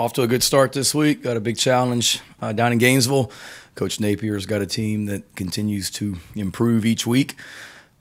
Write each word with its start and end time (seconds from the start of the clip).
off 0.00 0.14
to 0.14 0.22
a 0.22 0.26
good 0.26 0.42
start 0.42 0.72
this 0.72 0.94
week. 0.94 1.22
Got 1.22 1.36
a 1.36 1.40
big 1.40 1.58
challenge 1.58 2.20
uh, 2.40 2.54
down 2.54 2.72
in 2.72 2.78
Gainesville. 2.78 3.30
Coach 3.74 3.98
Napier's 3.98 4.46
got 4.46 4.62
a 4.62 4.66
team 4.66 5.04
that 5.06 5.34
continues 5.36 5.90
to 5.90 6.16
improve 6.34 6.86
each 6.86 7.06
week. 7.06 7.34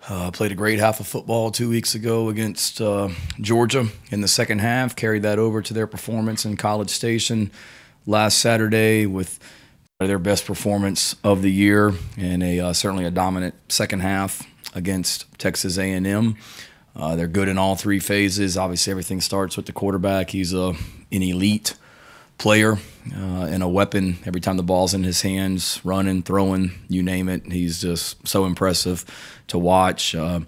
Uh, 0.08 0.32
played 0.32 0.54
a 0.54 0.56
great 0.56 0.80
half 0.80 1.02
of 1.02 1.08
football 1.08 1.52
two 1.52 1.70
weeks 1.70 1.96
ago 1.96 2.30
against 2.30 2.80
uh, 2.80 3.10
Georgia 3.42 3.88
in 4.12 4.22
the 4.22 4.30
second 4.30 4.60
half. 4.60 4.96
Carried 4.96 5.24
that 5.24 5.40
over 5.40 5.62
to 5.62 5.74
their 5.74 5.88
performance 5.88 6.46
in 6.46 6.56
College 6.56 6.90
Station 6.90 7.52
last 8.06 8.40
Saturday 8.40 9.06
with 9.06 9.38
their 10.00 10.20
best 10.20 10.46
performance 10.46 11.18
of 11.22 11.42
the 11.42 11.52
year 11.52 11.92
and 12.16 12.42
a 12.42 12.62
uh, 12.62 12.72
certainly 12.72 13.04
a 13.04 13.12
dominant 13.12 13.56
second 13.68 14.00
half 14.00 14.48
against 14.74 15.26
Texas 15.38 15.78
A&M. 15.78 16.38
Uh, 16.96 17.18
they're 17.18 17.28
good 17.28 17.50
in 17.50 17.58
all 17.58 17.76
three 17.76 18.00
phases. 18.00 18.56
Obviously, 18.56 18.90
everything 18.92 19.20
starts 19.20 19.58
with 19.58 19.66
the 19.66 19.74
quarterback. 19.74 20.30
He's 20.30 20.54
a 20.54 20.76
an 21.12 21.24
elite 21.24 21.74
player 22.40 22.78
uh, 23.16 23.46
and 23.46 23.62
a 23.62 23.68
weapon 23.68 24.18
every 24.26 24.42
time 24.42 24.58
the 24.58 24.64
ball's 24.64 24.94
in 24.94 25.04
his 25.04 25.22
hands, 25.22 25.80
running, 25.84 26.24
throwing, 26.24 26.72
you 26.88 27.04
name 27.04 27.30
it. 27.30 27.52
He's 27.52 27.82
just 27.82 28.28
so 28.28 28.46
impressive 28.46 29.06
to 29.48 29.60
watch. 29.60 30.16
Uh, 30.16 30.42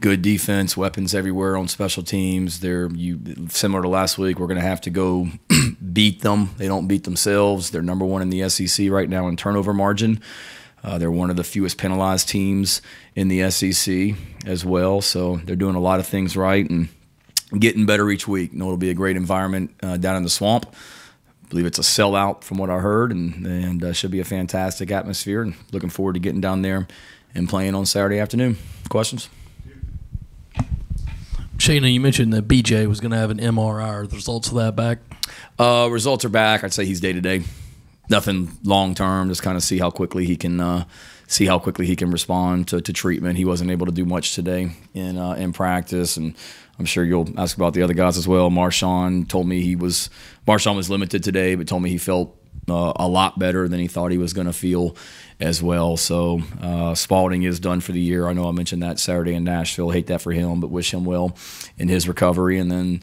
good 0.00 0.22
defense, 0.22 0.76
weapons 0.76 1.14
everywhere 1.14 1.56
on 1.56 1.68
special 1.68 2.02
teams. 2.02 2.60
They're 2.60 2.90
you 2.90 3.20
similar 3.48 3.82
to 3.82 3.88
last 3.88 4.18
week. 4.18 4.38
We're 4.38 4.46
going 4.46 4.60
to 4.60 4.66
have 4.66 4.80
to 4.82 4.90
go 4.90 5.28
beat 5.92 6.22
them. 6.22 6.50
They 6.56 6.66
don't 6.66 6.86
beat 6.86 7.04
themselves. 7.04 7.70
They're 7.70 7.82
number 7.82 8.04
one 8.04 8.22
in 8.22 8.30
the 8.30 8.48
SEC 8.48 8.90
right 8.90 9.08
now 9.08 9.28
in 9.28 9.36
turnover 9.36 9.72
margin. 9.72 10.20
Uh, 10.82 10.98
they're 10.98 11.10
one 11.10 11.30
of 11.30 11.36
the 11.36 11.44
fewest 11.44 11.78
penalized 11.78 12.28
teams 12.28 12.82
in 13.14 13.28
the 13.28 13.50
SEC 13.50 14.14
as 14.44 14.64
well. 14.64 15.00
So 15.00 15.36
they're 15.44 15.56
doing 15.56 15.76
a 15.76 15.80
lot 15.80 15.98
of 15.98 16.06
things 16.06 16.36
right 16.36 16.68
and 16.68 16.88
getting 17.58 17.86
better 17.86 18.10
each 18.10 18.28
week. 18.28 18.52
You 18.52 18.58
know, 18.58 18.66
it'll 18.66 18.76
be 18.76 18.90
a 18.90 18.94
great 18.94 19.16
environment 19.16 19.70
uh, 19.82 19.96
down 19.96 20.16
in 20.16 20.22
the 20.22 20.30
swamp. 20.30 20.74
I 21.44 21.48
believe 21.48 21.66
it's 21.66 21.78
a 21.78 21.82
sellout 21.82 22.42
from 22.42 22.58
what 22.58 22.70
I 22.70 22.78
heard, 22.78 23.12
and 23.12 23.46
and 23.46 23.84
uh, 23.84 23.92
should 23.92 24.10
be 24.10 24.20
a 24.20 24.24
fantastic 24.24 24.90
atmosphere. 24.90 25.42
And 25.42 25.54
looking 25.72 25.90
forward 25.90 26.14
to 26.14 26.20
getting 26.20 26.40
down 26.40 26.62
there 26.62 26.88
and 27.34 27.48
playing 27.48 27.74
on 27.74 27.86
Saturday 27.86 28.18
afternoon. 28.18 28.56
Questions? 28.88 29.28
Shana, 31.56 31.92
you 31.92 32.00
mentioned 32.00 32.32
that 32.32 32.48
BJ 32.48 32.86
was 32.86 33.00
going 33.00 33.12
to 33.12 33.16
have 33.16 33.30
an 33.30 33.38
MRI. 33.38 33.86
Are 33.86 34.06
the 34.06 34.16
results 34.16 34.48
of 34.48 34.54
that 34.54 34.74
back? 34.74 34.98
Uh, 35.58 35.88
results 35.90 36.24
are 36.24 36.30
back. 36.30 36.64
I'd 36.64 36.72
say 36.72 36.84
he's 36.84 37.00
day 37.00 37.12
to 37.12 37.20
day. 37.20 37.42
Nothing 38.10 38.50
long 38.64 38.94
term. 38.94 39.28
Just 39.28 39.42
kind 39.42 39.56
of 39.56 39.62
see 39.62 39.78
how 39.78 39.90
quickly 39.90 40.26
he 40.26 40.36
can 40.36 40.60
uh, 40.60 40.84
see 41.34 41.46
how 41.46 41.58
quickly 41.58 41.84
he 41.84 41.96
can 41.96 42.10
respond 42.10 42.68
to, 42.68 42.80
to 42.80 42.92
treatment. 42.92 43.36
He 43.36 43.44
wasn't 43.44 43.72
able 43.72 43.86
to 43.86 43.92
do 43.92 44.04
much 44.04 44.34
today 44.34 44.70
in 44.94 45.18
uh, 45.18 45.32
in 45.32 45.52
practice, 45.52 46.16
and 46.16 46.34
I'm 46.78 46.84
sure 46.84 47.04
you'll 47.04 47.28
ask 47.38 47.56
about 47.56 47.74
the 47.74 47.82
other 47.82 47.94
guys 47.94 48.16
as 48.16 48.28
well. 48.28 48.50
Marshawn 48.50 49.28
told 49.28 49.48
me 49.48 49.60
he 49.60 49.74
was 49.74 50.10
Marshawn 50.46 50.76
was 50.76 50.88
limited 50.88 51.24
today, 51.24 51.56
but 51.56 51.66
told 51.66 51.82
me 51.82 51.90
he 51.90 51.98
felt 51.98 52.36
uh, 52.68 52.92
a 52.96 53.08
lot 53.08 53.38
better 53.38 53.66
than 53.68 53.80
he 53.80 53.88
thought 53.88 54.12
he 54.12 54.18
was 54.18 54.32
going 54.32 54.46
to 54.46 54.52
feel 54.52 54.96
as 55.40 55.60
well. 55.60 55.96
So 55.96 56.40
uh, 56.60 56.94
Spaulding 56.94 57.42
is 57.42 57.58
done 57.58 57.80
for 57.80 57.90
the 57.90 58.00
year. 58.00 58.28
I 58.28 58.32
know 58.32 58.48
I 58.48 58.52
mentioned 58.52 58.82
that 58.82 59.00
Saturday 59.00 59.34
in 59.34 59.42
Nashville. 59.42 59.90
Hate 59.90 60.06
that 60.06 60.22
for 60.22 60.30
him, 60.30 60.60
but 60.60 60.70
wish 60.70 60.94
him 60.94 61.04
well 61.04 61.36
in 61.76 61.88
his 61.88 62.06
recovery. 62.06 62.58
And 62.58 62.70
then 62.70 63.02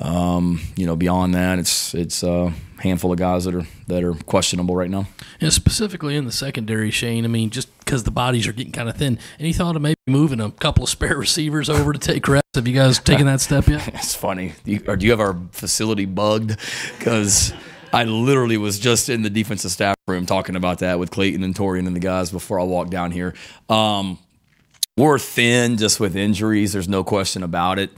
um, 0.00 0.60
you 0.76 0.86
know, 0.86 0.96
beyond 0.96 1.34
that, 1.34 1.58
it's 1.58 1.94
it's 1.94 2.22
a 2.22 2.52
handful 2.80 3.12
of 3.12 3.18
guys 3.18 3.44
that 3.44 3.54
are 3.54 3.66
that 3.86 4.04
are 4.04 4.14
questionable 4.14 4.76
right 4.76 4.90
now. 4.90 5.06
And 5.40 5.52
specifically 5.52 6.16
in 6.16 6.24
the 6.24 6.32
secondary, 6.32 6.90
Shane. 6.90 7.24
I 7.24 7.28
mean, 7.28 7.50
just 7.50 7.76
because 7.78 8.04
the 8.04 8.10
bodies 8.10 8.46
are 8.46 8.52
getting 8.52 8.72
kind 8.72 8.88
of 8.88 8.96
thin, 8.96 9.18
any 9.38 9.52
thought 9.52 9.76
of 9.76 9.82
maybe 9.82 9.96
moving 10.06 10.40
a 10.40 10.50
couple 10.50 10.84
of 10.84 10.90
spare 10.90 11.16
receivers 11.18 11.68
over 11.68 11.92
to 11.92 11.98
take 11.98 12.26
reps? 12.28 12.46
Have 12.54 12.66
you 12.66 12.74
guys 12.74 12.98
taken 12.98 13.26
that 13.26 13.40
step 13.40 13.68
yet? 13.68 13.88
it's 13.94 14.14
funny. 14.14 14.54
Do 14.64 14.72
you, 14.72 14.82
or 14.86 14.96
do 14.96 15.06
you 15.06 15.12
have 15.12 15.20
our 15.20 15.36
facility 15.52 16.04
bugged? 16.06 16.56
Because 16.98 17.52
I 17.92 18.04
literally 18.04 18.56
was 18.56 18.78
just 18.78 19.08
in 19.08 19.22
the 19.22 19.30
defensive 19.30 19.70
staff 19.70 19.96
room 20.06 20.26
talking 20.26 20.56
about 20.56 20.78
that 20.80 20.98
with 20.98 21.10
Clayton 21.10 21.42
and 21.42 21.54
Torrian 21.54 21.86
and 21.86 21.94
the 21.94 22.00
guys 22.00 22.30
before 22.30 22.60
I 22.60 22.64
walked 22.64 22.90
down 22.90 23.10
here. 23.10 23.34
Um, 23.68 24.18
we're 24.96 25.18
thin 25.18 25.76
just 25.76 26.00
with 26.00 26.16
injuries. 26.16 26.72
There's 26.72 26.88
no 26.88 27.04
question 27.04 27.42
about 27.42 27.78
it. 27.78 27.90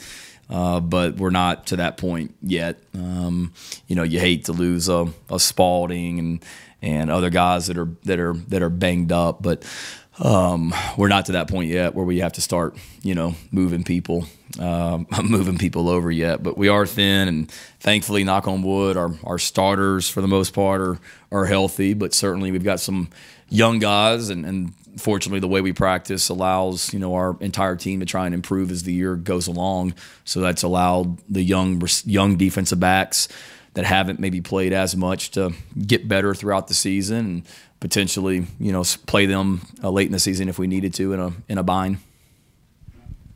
Uh, 0.51 0.81
but 0.81 1.17
we're 1.17 1.31
not 1.31 1.67
to 1.67 1.77
that 1.77 1.99
point 1.99 2.35
yet. 2.41 2.79
Um, 2.95 3.53
you 3.87 3.95
know, 3.95 4.03
you 4.03 4.19
hate 4.19 4.47
to 4.47 4.53
lose 4.53 4.89
a, 4.89 5.07
a 5.31 5.39
Spaulding 5.39 6.19
and 6.19 6.45
and 6.81 7.11
other 7.11 7.29
guys 7.29 7.67
that 7.67 7.77
are 7.77 7.89
that 8.05 8.19
are 8.19 8.35
that 8.35 8.63
are 8.63 8.71
banged 8.71 9.13
up, 9.13 9.43
but 9.43 9.65
um, 10.21 10.75
we're 10.97 11.09
not 11.09 11.27
to 11.27 11.33
that 11.33 11.49
point 11.49 11.71
yet 11.71 11.95
where 11.95 12.05
we 12.05 12.19
have 12.21 12.33
to 12.35 12.41
start, 12.41 12.77
you 13.03 13.15
know, 13.15 13.35
moving 13.53 13.85
people, 13.85 14.25
um, 14.59 15.07
moving 15.23 15.59
people 15.59 15.89
over 15.89 16.11
yet. 16.11 16.43
But 16.43 16.59
we 16.59 16.69
are 16.69 16.87
thin, 16.87 17.29
and 17.29 17.51
thankfully, 17.81 18.25
knock 18.25 18.49
on 18.49 18.63
wood, 18.63 18.97
our 18.97 19.11
our 19.25 19.39
starters 19.39 20.09
for 20.09 20.21
the 20.21 20.29
most 20.29 20.55
part 20.55 20.81
are 20.81 20.99
are 21.31 21.47
healthy. 21.47 21.95
But 21.95 22.15
certainly, 22.15 22.51
we've 22.51 22.65
got 22.65 22.81
some 22.81 23.11
young 23.49 23.79
guys, 23.79 24.29
and, 24.29 24.45
and 24.45 24.73
fortunately, 24.99 25.41
the 25.41 25.49
way 25.49 25.61
we 25.61 25.73
practice 25.73 26.29
allows 26.29 26.93
you 26.93 26.99
know 26.99 27.15
our 27.15 27.37
entire 27.41 27.77
team 27.77 28.01
to 28.01 28.07
try 28.07 28.27
and 28.27 28.35
improve 28.35 28.71
as 28.71 28.83
the 28.83 28.93
year 28.93 29.17
goes 29.17 29.47
along. 29.47 29.95
So 30.25 30.41
that's 30.41 30.63
allowed 30.63 31.19
the 31.29 31.43
young 31.43 31.83
young 32.05 32.37
defensive 32.37 32.81
backs 32.81 33.29
that 33.75 33.85
haven't 33.85 34.19
maybe 34.19 34.41
played 34.41 34.73
as 34.73 34.97
much 34.97 35.31
to 35.33 35.53
get 35.87 36.09
better 36.09 36.35
throughout 36.35 36.69
the 36.69 36.75
season 36.75 37.19
and 37.19 37.43
potentially 37.81 38.47
you 38.59 38.73
know 38.73 38.83
play 39.07 39.27
them 39.27 39.63
uh, 39.83 39.91
late 39.91 40.07
in 40.07 40.13
the 40.13 40.19
season 40.19 40.49
if 40.49 40.59
we 40.59 40.67
needed 40.67 40.93
to 40.95 41.13
in 41.13 41.21
a 41.21 41.33
in 41.49 41.59
a 41.59 41.63
bind. 41.63 41.99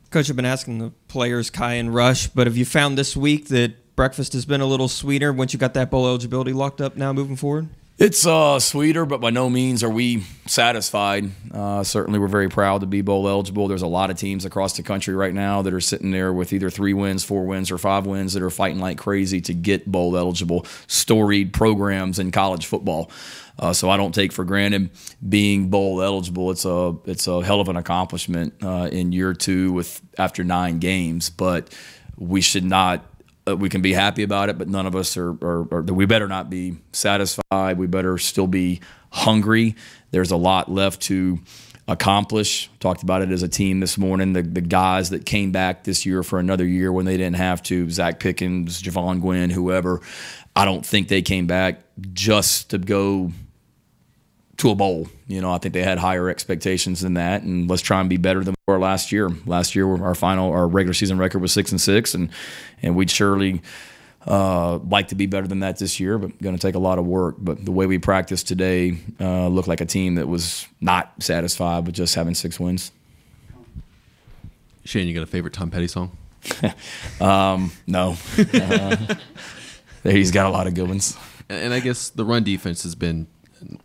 Coach, 0.09 0.29
I've 0.29 0.35
been 0.35 0.45
asking 0.45 0.77
the 0.77 0.91
players 1.07 1.49
Kai 1.49 1.73
and 1.73 1.93
Rush, 1.93 2.27
but 2.27 2.45
have 2.45 2.55
you 2.55 2.65
found 2.65 2.97
this 2.97 3.17
week 3.17 3.47
that 3.47 3.95
breakfast 3.95 4.33
has 4.33 4.45
been 4.45 4.61
a 4.61 4.65
little 4.65 4.87
sweeter 4.87 5.33
once 5.33 5.53
you 5.53 5.59
got 5.59 5.73
that 5.73 5.89
bowl 5.89 6.05
eligibility 6.05 6.53
locked 6.53 6.81
up 6.81 6.95
now 6.95 7.13
moving 7.13 7.35
forward? 7.35 7.69
It's 8.03 8.25
uh, 8.27 8.59
sweeter, 8.59 9.05
but 9.05 9.21
by 9.21 9.29
no 9.29 9.49
means 9.49 9.81
are 9.81 9.89
we 9.89 10.25
satisfied. 10.45 11.31
Uh, 11.53 11.85
certainly, 11.85 12.19
we're 12.19 12.27
very 12.27 12.49
proud 12.49 12.81
to 12.81 12.85
be 12.85 12.99
bowl 12.99 13.29
eligible. 13.29 13.69
There's 13.69 13.81
a 13.81 13.87
lot 13.87 14.09
of 14.09 14.17
teams 14.17 14.43
across 14.43 14.75
the 14.75 14.83
country 14.83 15.15
right 15.15 15.33
now 15.33 15.61
that 15.61 15.73
are 15.73 15.79
sitting 15.79 16.11
there 16.11 16.33
with 16.33 16.51
either 16.51 16.69
three 16.69 16.93
wins, 16.93 17.23
four 17.23 17.45
wins, 17.45 17.71
or 17.71 17.77
five 17.77 18.05
wins 18.05 18.33
that 18.33 18.43
are 18.43 18.49
fighting 18.49 18.81
like 18.81 18.97
crazy 18.97 19.39
to 19.39 19.53
get 19.53 19.89
bowl 19.89 20.17
eligible, 20.17 20.65
storied 20.87 21.53
programs 21.53 22.19
in 22.19 22.31
college 22.31 22.65
football. 22.65 23.09
Uh, 23.57 23.71
so 23.71 23.89
I 23.89 23.95
don't 23.95 24.13
take 24.13 24.33
for 24.33 24.43
granted 24.43 24.89
being 25.29 25.69
bowl 25.69 26.01
eligible. 26.01 26.51
It's 26.51 26.65
a 26.65 26.97
it's 27.05 27.27
a 27.27 27.41
hell 27.41 27.61
of 27.61 27.69
an 27.69 27.77
accomplishment 27.77 28.55
uh, 28.61 28.89
in 28.91 29.13
year 29.13 29.33
two 29.33 29.71
with 29.71 30.01
after 30.17 30.43
nine 30.43 30.79
games, 30.79 31.29
but 31.29 31.73
we 32.17 32.41
should 32.41 32.65
not 32.65 33.05
uh, 33.47 33.55
we 33.55 33.69
can 33.69 33.81
be 33.81 33.93
happy 33.93 34.23
about 34.23 34.49
it, 34.49 34.57
but 34.57 34.67
none 34.67 34.85
of 34.85 34.95
us 34.95 35.17
are, 35.17 35.31
are, 35.31 35.67
are, 35.73 35.81
we 35.81 36.05
better 36.05 36.27
not 36.27 36.49
be 36.49 36.77
satisfied. 36.91 37.77
We 37.77 37.87
better 37.87 38.17
still 38.17 38.47
be 38.47 38.81
hungry. 39.11 39.75
There's 40.11 40.31
a 40.31 40.37
lot 40.37 40.71
left 40.71 41.01
to 41.03 41.39
accomplish. 41.87 42.69
Talked 42.79 43.03
about 43.03 43.21
it 43.21 43.31
as 43.31 43.43
a 43.43 43.47
team 43.47 43.79
this 43.79 43.97
morning. 43.97 44.33
The, 44.33 44.41
the 44.41 44.61
guys 44.61 45.09
that 45.09 45.25
came 45.25 45.51
back 45.51 45.83
this 45.83 46.05
year 46.05 46.23
for 46.23 46.39
another 46.39 46.65
year 46.65 46.91
when 46.91 47.05
they 47.05 47.17
didn't 47.17 47.35
have 47.35 47.61
to 47.63 47.87
Zacch 47.87 48.19
Pickens, 48.19 48.81
Jovaughn 48.81 49.19
Gwyn, 49.19 49.49
whoever, 49.49 50.01
I 50.55 50.65
don't 50.65 50.85
think 50.85 51.09
they 51.09 51.21
came 51.21 51.47
back 51.47 51.81
just 52.13 52.69
to 52.69 52.77
go 52.77 53.31
to 54.63 54.69
a 54.69 54.75
bowl. 54.75 55.07
You 55.27 55.41
know, 55.41 55.51
I 55.51 55.57
think 55.57 55.73
they 55.73 55.83
had 55.83 55.97
higher 55.97 56.29
expectations 56.29 57.01
than 57.01 57.15
that, 57.15 57.43
and 57.43 57.69
let's 57.69 57.81
try 57.81 57.99
and 57.99 58.09
be 58.09 58.15
better 58.15 58.43
than 58.45 58.55
we 58.65 58.71
were 58.71 58.79
last 58.79 59.11
year. 59.11 59.29
Last 59.45 59.75
year, 59.75 59.85
our 60.01 60.15
final, 60.15 60.51
our 60.51 60.67
regular 60.67 60.93
season 60.93 61.17
record 61.17 61.39
was 61.39 61.51
six 61.51 61.71
and 61.71 61.81
six, 61.81 62.13
and 62.13 62.29
and 62.81 62.95
we'd 62.95 63.11
surely 63.11 63.61
uh, 64.25 64.77
like 64.77 65.09
to 65.09 65.15
be 65.15 65.25
better 65.25 65.47
than 65.47 65.59
that 65.59 65.79
this 65.79 65.99
year, 65.99 66.17
but 66.17 66.41
going 66.41 66.55
to 66.55 66.61
take 66.61 66.75
a 66.75 66.79
lot 66.79 66.97
of 66.97 67.05
work. 67.05 67.35
But 67.39 67.65
the 67.65 67.73
way 67.73 67.87
we 67.87 67.99
practiced 67.99 68.47
today 68.47 68.97
uh, 69.19 69.49
looked 69.49 69.67
like 69.67 69.81
a 69.81 69.85
team 69.85 70.15
that 70.15 70.29
was 70.29 70.65
not 70.79 71.11
satisfied 71.21 71.85
with 71.85 71.95
just 71.95 72.15
having 72.15 72.33
six 72.33 72.57
wins. 72.57 72.93
Shane, 74.85 75.07
you 75.09 75.13
got 75.13 75.23
a 75.23 75.27
favorite 75.27 75.53
Tom 75.53 75.71
Petty 75.71 75.87
song? 75.87 76.17
um, 77.21 77.71
no. 77.85 78.15
uh, 78.53 79.15
he's 80.03 80.31
got 80.31 80.45
a 80.45 80.49
lot 80.49 80.67
of 80.67 80.73
good 80.73 80.87
ones. 80.87 81.17
And 81.49 81.73
I 81.73 81.81
guess 81.81 82.09
the 82.09 82.23
run 82.23 82.43
defense 82.43 82.83
has 82.83 82.95
been 82.95 83.27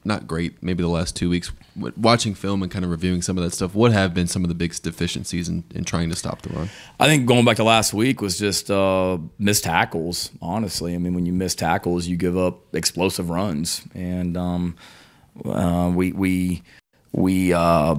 not 0.04 0.26
great. 0.26 0.62
Maybe 0.62 0.82
the 0.82 0.88
last 0.88 1.16
two 1.16 1.30
weeks, 1.30 1.52
watching 1.96 2.34
film 2.34 2.62
and 2.62 2.70
kind 2.70 2.84
of 2.84 2.90
reviewing 2.90 3.22
some 3.22 3.38
of 3.38 3.44
that 3.44 3.52
stuff. 3.52 3.74
What 3.74 3.92
have 3.92 4.14
been 4.14 4.26
some 4.26 4.44
of 4.44 4.48
the 4.48 4.54
biggest 4.54 4.82
deficiencies 4.82 5.48
in, 5.48 5.64
in 5.74 5.84
trying 5.84 6.10
to 6.10 6.16
stop 6.16 6.42
the 6.42 6.50
run? 6.50 6.70
I 6.98 7.06
think 7.06 7.26
going 7.26 7.44
back 7.44 7.56
to 7.56 7.64
last 7.64 7.92
week 7.92 8.20
was 8.20 8.38
just 8.38 8.70
uh, 8.70 9.18
missed 9.38 9.64
tackles. 9.64 10.30
Honestly, 10.40 10.94
I 10.94 10.98
mean, 10.98 11.14
when 11.14 11.26
you 11.26 11.32
miss 11.32 11.54
tackles, 11.54 12.06
you 12.06 12.16
give 12.16 12.36
up 12.36 12.74
explosive 12.74 13.30
runs, 13.30 13.82
and 13.94 14.36
um, 14.36 14.76
uh, 15.44 15.90
we 15.94 16.12
we 16.12 16.62
we. 17.12 17.52
Uh, 17.52 17.96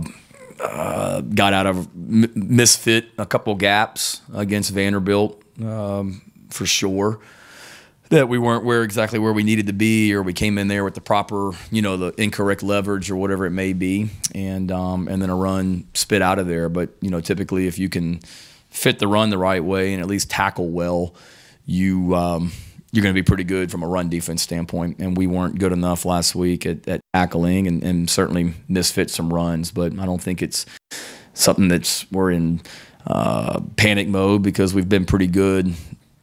uh, 0.62 1.22
got 1.22 1.54
out 1.54 1.66
of 1.66 1.96
misfit 1.96 3.06
a 3.18 3.26
couple 3.26 3.56
gaps 3.56 4.20
against 4.34 4.72
Vanderbilt 4.72 5.42
um, 5.62 6.22
for 6.50 6.66
sure 6.66 7.22
that 8.10 8.28
we 8.28 8.40
weren't 8.40 8.64
where 8.64 8.84
exactly 8.84 9.20
where 9.20 9.34
we 9.34 9.44
needed 9.44 9.68
to 9.68 9.74
be, 9.74 10.14
or 10.14 10.22
we 10.22 10.34
came 10.34 10.58
in 10.58 10.68
there 10.68 10.84
with 10.84 10.96
the 10.96 11.02
proper, 11.02 11.52
you 11.72 11.82
know, 11.82 11.96
the 11.96 12.14
incorrect 12.22 12.64
leverage 12.64 13.10
or 13.12 13.16
whatever 13.16 13.46
it 13.46 13.52
may 13.52 13.74
be, 13.74 14.10
and 14.34 14.72
um, 14.72 15.08
and 15.08 15.22
then 15.22 15.30
a 15.30 15.36
run 15.36 15.88
spit 15.94 16.22
out 16.22 16.40
of 16.40 16.48
there. 16.48 16.70
But 16.70 16.90
you 17.02 17.10
know, 17.10 17.22
typically 17.22 17.68
if 17.68 17.78
you 17.78 17.90
can 17.90 18.20
fit 18.70 19.00
the 19.00 19.08
run 19.08 19.30
the 19.30 19.38
right 19.38 19.64
way 19.64 19.94
and 19.94 20.02
at 20.02 20.08
least 20.08 20.30
tackle 20.30 20.70
well, 20.70 21.14
you 21.66 22.16
um, 22.16 22.52
you're 22.92 23.04
going 23.04 23.14
to 23.14 23.22
be 23.22 23.26
pretty 23.26 23.44
good 23.44 23.70
from 23.70 23.84
a 23.84 23.88
run 23.88 24.10
defense 24.10 24.42
standpoint. 24.42 24.98
And 25.00 25.16
we 25.16 25.28
weren't 25.28 25.60
good 25.60 25.72
enough 25.72 26.06
last 26.06 26.34
week 26.34 26.66
at, 26.66 26.88
at 26.88 27.02
tackling 27.14 27.68
and, 27.68 27.84
and 27.84 28.10
certainly 28.10 28.56
misfit 28.68 29.12
some 29.12 29.32
runs. 29.32 29.72
But 29.72 29.98
I 30.00 30.06
don't 30.06 30.22
think 30.22 30.42
it's 30.42 30.66
something 31.34 31.68
that's 31.68 32.12
we're 32.12 32.32
in 32.32 32.62
uh, 33.06 33.62
panic 33.76 34.08
mode 34.08 34.42
because 34.42 34.74
we've 34.74 34.90
been 34.90 35.06
pretty 35.06 35.28
good 35.28 35.74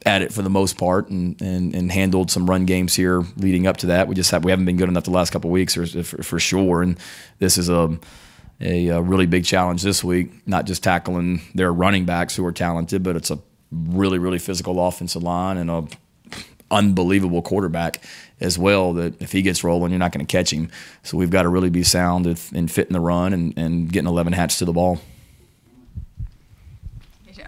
at 0.06 0.22
it 0.22 0.32
for 0.32 0.42
the 0.42 0.50
most 0.50 0.78
part 0.78 1.08
and, 1.10 1.40
and, 1.42 1.74
and 1.74 1.90
handled 1.90 2.30
some 2.30 2.48
run 2.48 2.64
games 2.64 2.94
here 2.94 3.22
leading 3.36 3.66
up 3.66 3.76
to 3.78 3.86
that. 3.86 4.06
We 4.06 4.14
just 4.14 4.30
have 4.30 4.44
we 4.44 4.52
haven't 4.52 4.64
been 4.64 4.76
good 4.76 4.88
enough 4.88 5.04
the 5.04 5.10
last 5.10 5.30
couple 5.30 5.50
weeks 5.50 5.74
for, 5.74 5.86
for, 5.86 6.22
for, 6.22 6.38
sure. 6.38 6.82
And 6.82 6.96
this 7.40 7.58
is 7.58 7.68
a, 7.68 7.98
a, 8.60 8.88
a 8.88 9.02
really 9.02 9.26
big 9.26 9.44
challenge 9.44 9.82
this 9.82 10.04
week, 10.04 10.46
not 10.46 10.64
just 10.64 10.82
tackling 10.82 11.42
their 11.54 11.72
running 11.72 12.04
backs 12.04 12.36
who 12.36 12.46
are 12.46 12.52
talented, 12.52 13.02
but 13.02 13.16
it's 13.16 13.30
a 13.30 13.38
really 13.72 14.18
really 14.18 14.38
physical 14.38 14.86
offensive 14.86 15.24
line 15.24 15.56
and 15.56 15.70
a 15.70 15.86
unbelievable 16.70 17.42
quarterback 17.42 18.02
as 18.40 18.58
well. 18.58 18.92
That 18.92 19.20
if 19.20 19.32
he 19.32 19.42
gets 19.42 19.64
rolling, 19.64 19.90
you're 19.90 19.98
not 19.98 20.12
going 20.12 20.24
to 20.24 20.30
catch 20.30 20.52
him. 20.52 20.70
So 21.02 21.16
we've 21.16 21.30
got 21.30 21.42
to 21.42 21.48
really 21.48 21.70
be 21.70 21.82
sound 21.82 22.26
if, 22.26 22.52
and 22.52 22.70
fit 22.70 22.86
in 22.86 22.92
the 22.92 23.00
run 23.00 23.32
and, 23.32 23.56
and 23.58 23.92
getting 23.92 24.08
11 24.08 24.32
hats 24.32 24.58
to 24.58 24.64
the 24.64 24.72
ball. 24.72 25.00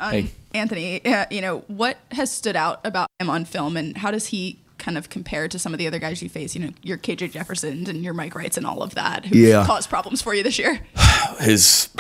Um, 0.01 0.13
hey. 0.13 0.31
Anthony, 0.55 1.05
uh, 1.05 1.27
you 1.31 1.41
know, 1.41 1.59
what 1.67 1.99
has 2.13 2.33
stood 2.33 2.57
out 2.57 2.81
about 2.85 3.09
him 3.21 3.29
on 3.29 3.45
film 3.45 3.77
and 3.77 3.97
how 3.97 4.11
does 4.11 4.29
he 4.29 4.59
kind 4.79 4.97
of 4.97 5.09
compare 5.09 5.49
to 5.49 5.59
some 5.59 5.75
of 5.75 5.79
the 5.79 5.87
other 5.87 5.99
guys 5.99 6.23
you 6.23 6.29
face? 6.29 6.55
You 6.55 6.67
know, 6.67 6.73
your 6.83 6.97
KJ 6.97 7.33
Jefferson 7.33 7.89
and 7.89 8.03
your 8.03 8.15
Mike 8.15 8.35
Wrights 8.35 8.57
and 8.57 8.67
all 8.67 8.83
of 8.83 8.95
that 8.95 9.27
who 9.27 9.37
yeah. 9.37 9.65
caused 9.67 9.91
problems 9.91 10.23
for 10.23 10.35
you 10.35 10.43
this 10.43 10.59
year. 10.59 10.81
His 11.41 11.91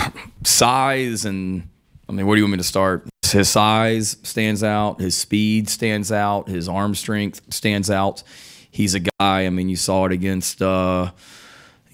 size 0.45 1.25
and, 1.25 1.69
I 2.09 2.12
mean, 2.12 2.27
where 2.27 2.37
do 2.37 2.41
you 2.41 2.45
want 2.45 2.53
me 2.53 2.59
to 2.59 2.65
start? 2.65 3.06
His 3.27 3.50
size 3.50 4.17
stands 4.23 4.65
out, 4.65 5.00
his 5.00 5.15
speed 5.17 5.69
stands 5.69 6.11
out, 6.11 6.49
his 6.49 6.67
arm 6.67 6.95
strength 6.95 7.43
stands 7.53 7.91
out. 7.91 8.23
He's 8.71 8.95
a 8.95 9.00
guy, 9.00 9.45
I 9.45 9.50
mean, 9.50 9.69
you 9.69 9.77
saw 9.77 10.06
it 10.06 10.12
against. 10.12 10.62
Uh, 10.62 11.11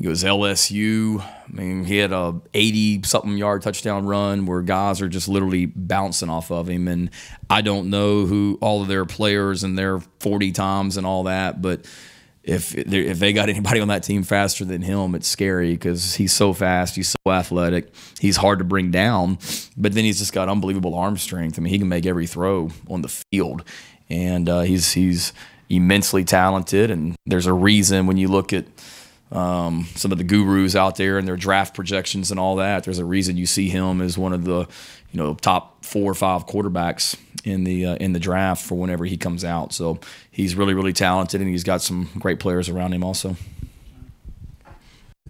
it 0.01 0.09
was 0.09 0.25
LSU. 0.25 1.21
I 1.21 1.53
mean, 1.53 1.85
he 1.85 1.99
had 1.99 2.13
a 2.13 2.41
80 2.53 3.03
something 3.05 3.37
yard 3.37 3.63
touchdown 3.63 4.07
run 4.07 4.47
where 4.47 4.61
guys 4.63 5.01
are 5.01 5.09
just 5.09 5.29
literally 5.29 5.67
bouncing 5.67 6.29
off 6.29 6.51
of 6.51 6.69
him. 6.69 6.89
And 6.89 7.11
I 7.49 7.63
don't 7.63 7.91
know 7.91 8.27
who 8.27 8.59
all 8.61 8.83
of 8.83 8.89
their 8.89 9.05
players 9.05 9.63
and 9.63 9.79
their 9.79 10.01
40 10.21 10.53
times 10.53 10.97
and 10.97 11.07
all 11.07 11.25
that, 11.25 11.63
but 11.63 11.87
if 12.45 12.75
if 12.77 13.19
they 13.19 13.33
got 13.33 13.49
anybody 13.49 13.81
on 13.81 13.89
that 13.89 14.03
team 14.03 14.23
faster 14.23 14.65
than 14.65 14.83
him, 14.83 15.15
it's 15.15 15.27
scary 15.27 15.73
because 15.73 16.15
he's 16.15 16.33
so 16.33 16.53
fast, 16.53 16.95
he's 16.95 17.09
so 17.09 17.33
athletic, 17.33 17.93
he's 18.21 18.37
hard 18.37 18.59
to 18.59 18.65
bring 18.65 18.91
down, 18.91 19.39
but 19.77 19.95
then 19.95 20.05
he's 20.05 20.19
just 20.19 20.33
got 20.33 20.49
unbelievable 20.49 20.95
arm 20.95 21.17
strength. 21.17 21.59
I 21.59 21.63
mean, 21.63 21.73
he 21.73 21.79
can 21.79 21.89
make 21.89 22.05
every 22.05 22.27
throw 22.27 22.71
on 22.89 23.01
the 23.01 23.09
field, 23.09 23.65
and 24.11 24.49
uh, 24.49 24.61
he's 24.61 24.93
he's 24.93 25.33
immensely 25.71 26.23
talented. 26.23 26.91
And 26.91 27.17
there's 27.25 27.47
a 27.47 27.53
reason 27.55 28.07
when 28.07 28.19
you 28.19 28.29
look 28.29 28.53
at 28.53 28.67
um, 29.33 29.87
some 29.95 30.13
of 30.13 30.19
the 30.19 30.25
gurus 30.25 30.77
out 30.77 30.97
there 30.97 31.19
and 31.19 31.27
their 31.27 31.37
draft 31.37 31.75
projections 31.75 32.31
and 32.31 32.39
all 32.39 32.57
that. 32.57 32.85
There's 32.85 32.99
a 32.99 33.05
reason 33.05 33.37
you 33.37 33.47
see 33.47 33.69
him 33.69 34.01
as 34.01 34.17
one 34.17 34.33
of 34.33 34.45
the, 34.45 34.69
you 35.13 35.19
know, 35.21 35.35
top 35.35 35.85
four 35.85 36.11
or 36.11 36.15
five 36.15 36.47
quarterbacks 36.47 37.17
in 37.45 37.65
the 37.65 37.87
uh, 37.87 37.95
in 37.97 38.13
the 38.13 38.21
draft 38.21 38.65
for 38.65 38.77
whenever 38.77 39.05
he 39.05 39.17
comes 39.17 39.45
out. 39.45 39.73
So 39.73 39.99
he's 40.31 40.55
really 40.55 40.75
really 40.75 40.93
talented 40.93 41.41
and 41.41 41.51
he's 41.51 41.65
got 41.65 41.83
some 41.83 42.09
great 42.19 42.41
players 42.41 42.69
around 42.69 42.93
him 42.93 43.05
also. 43.05 43.37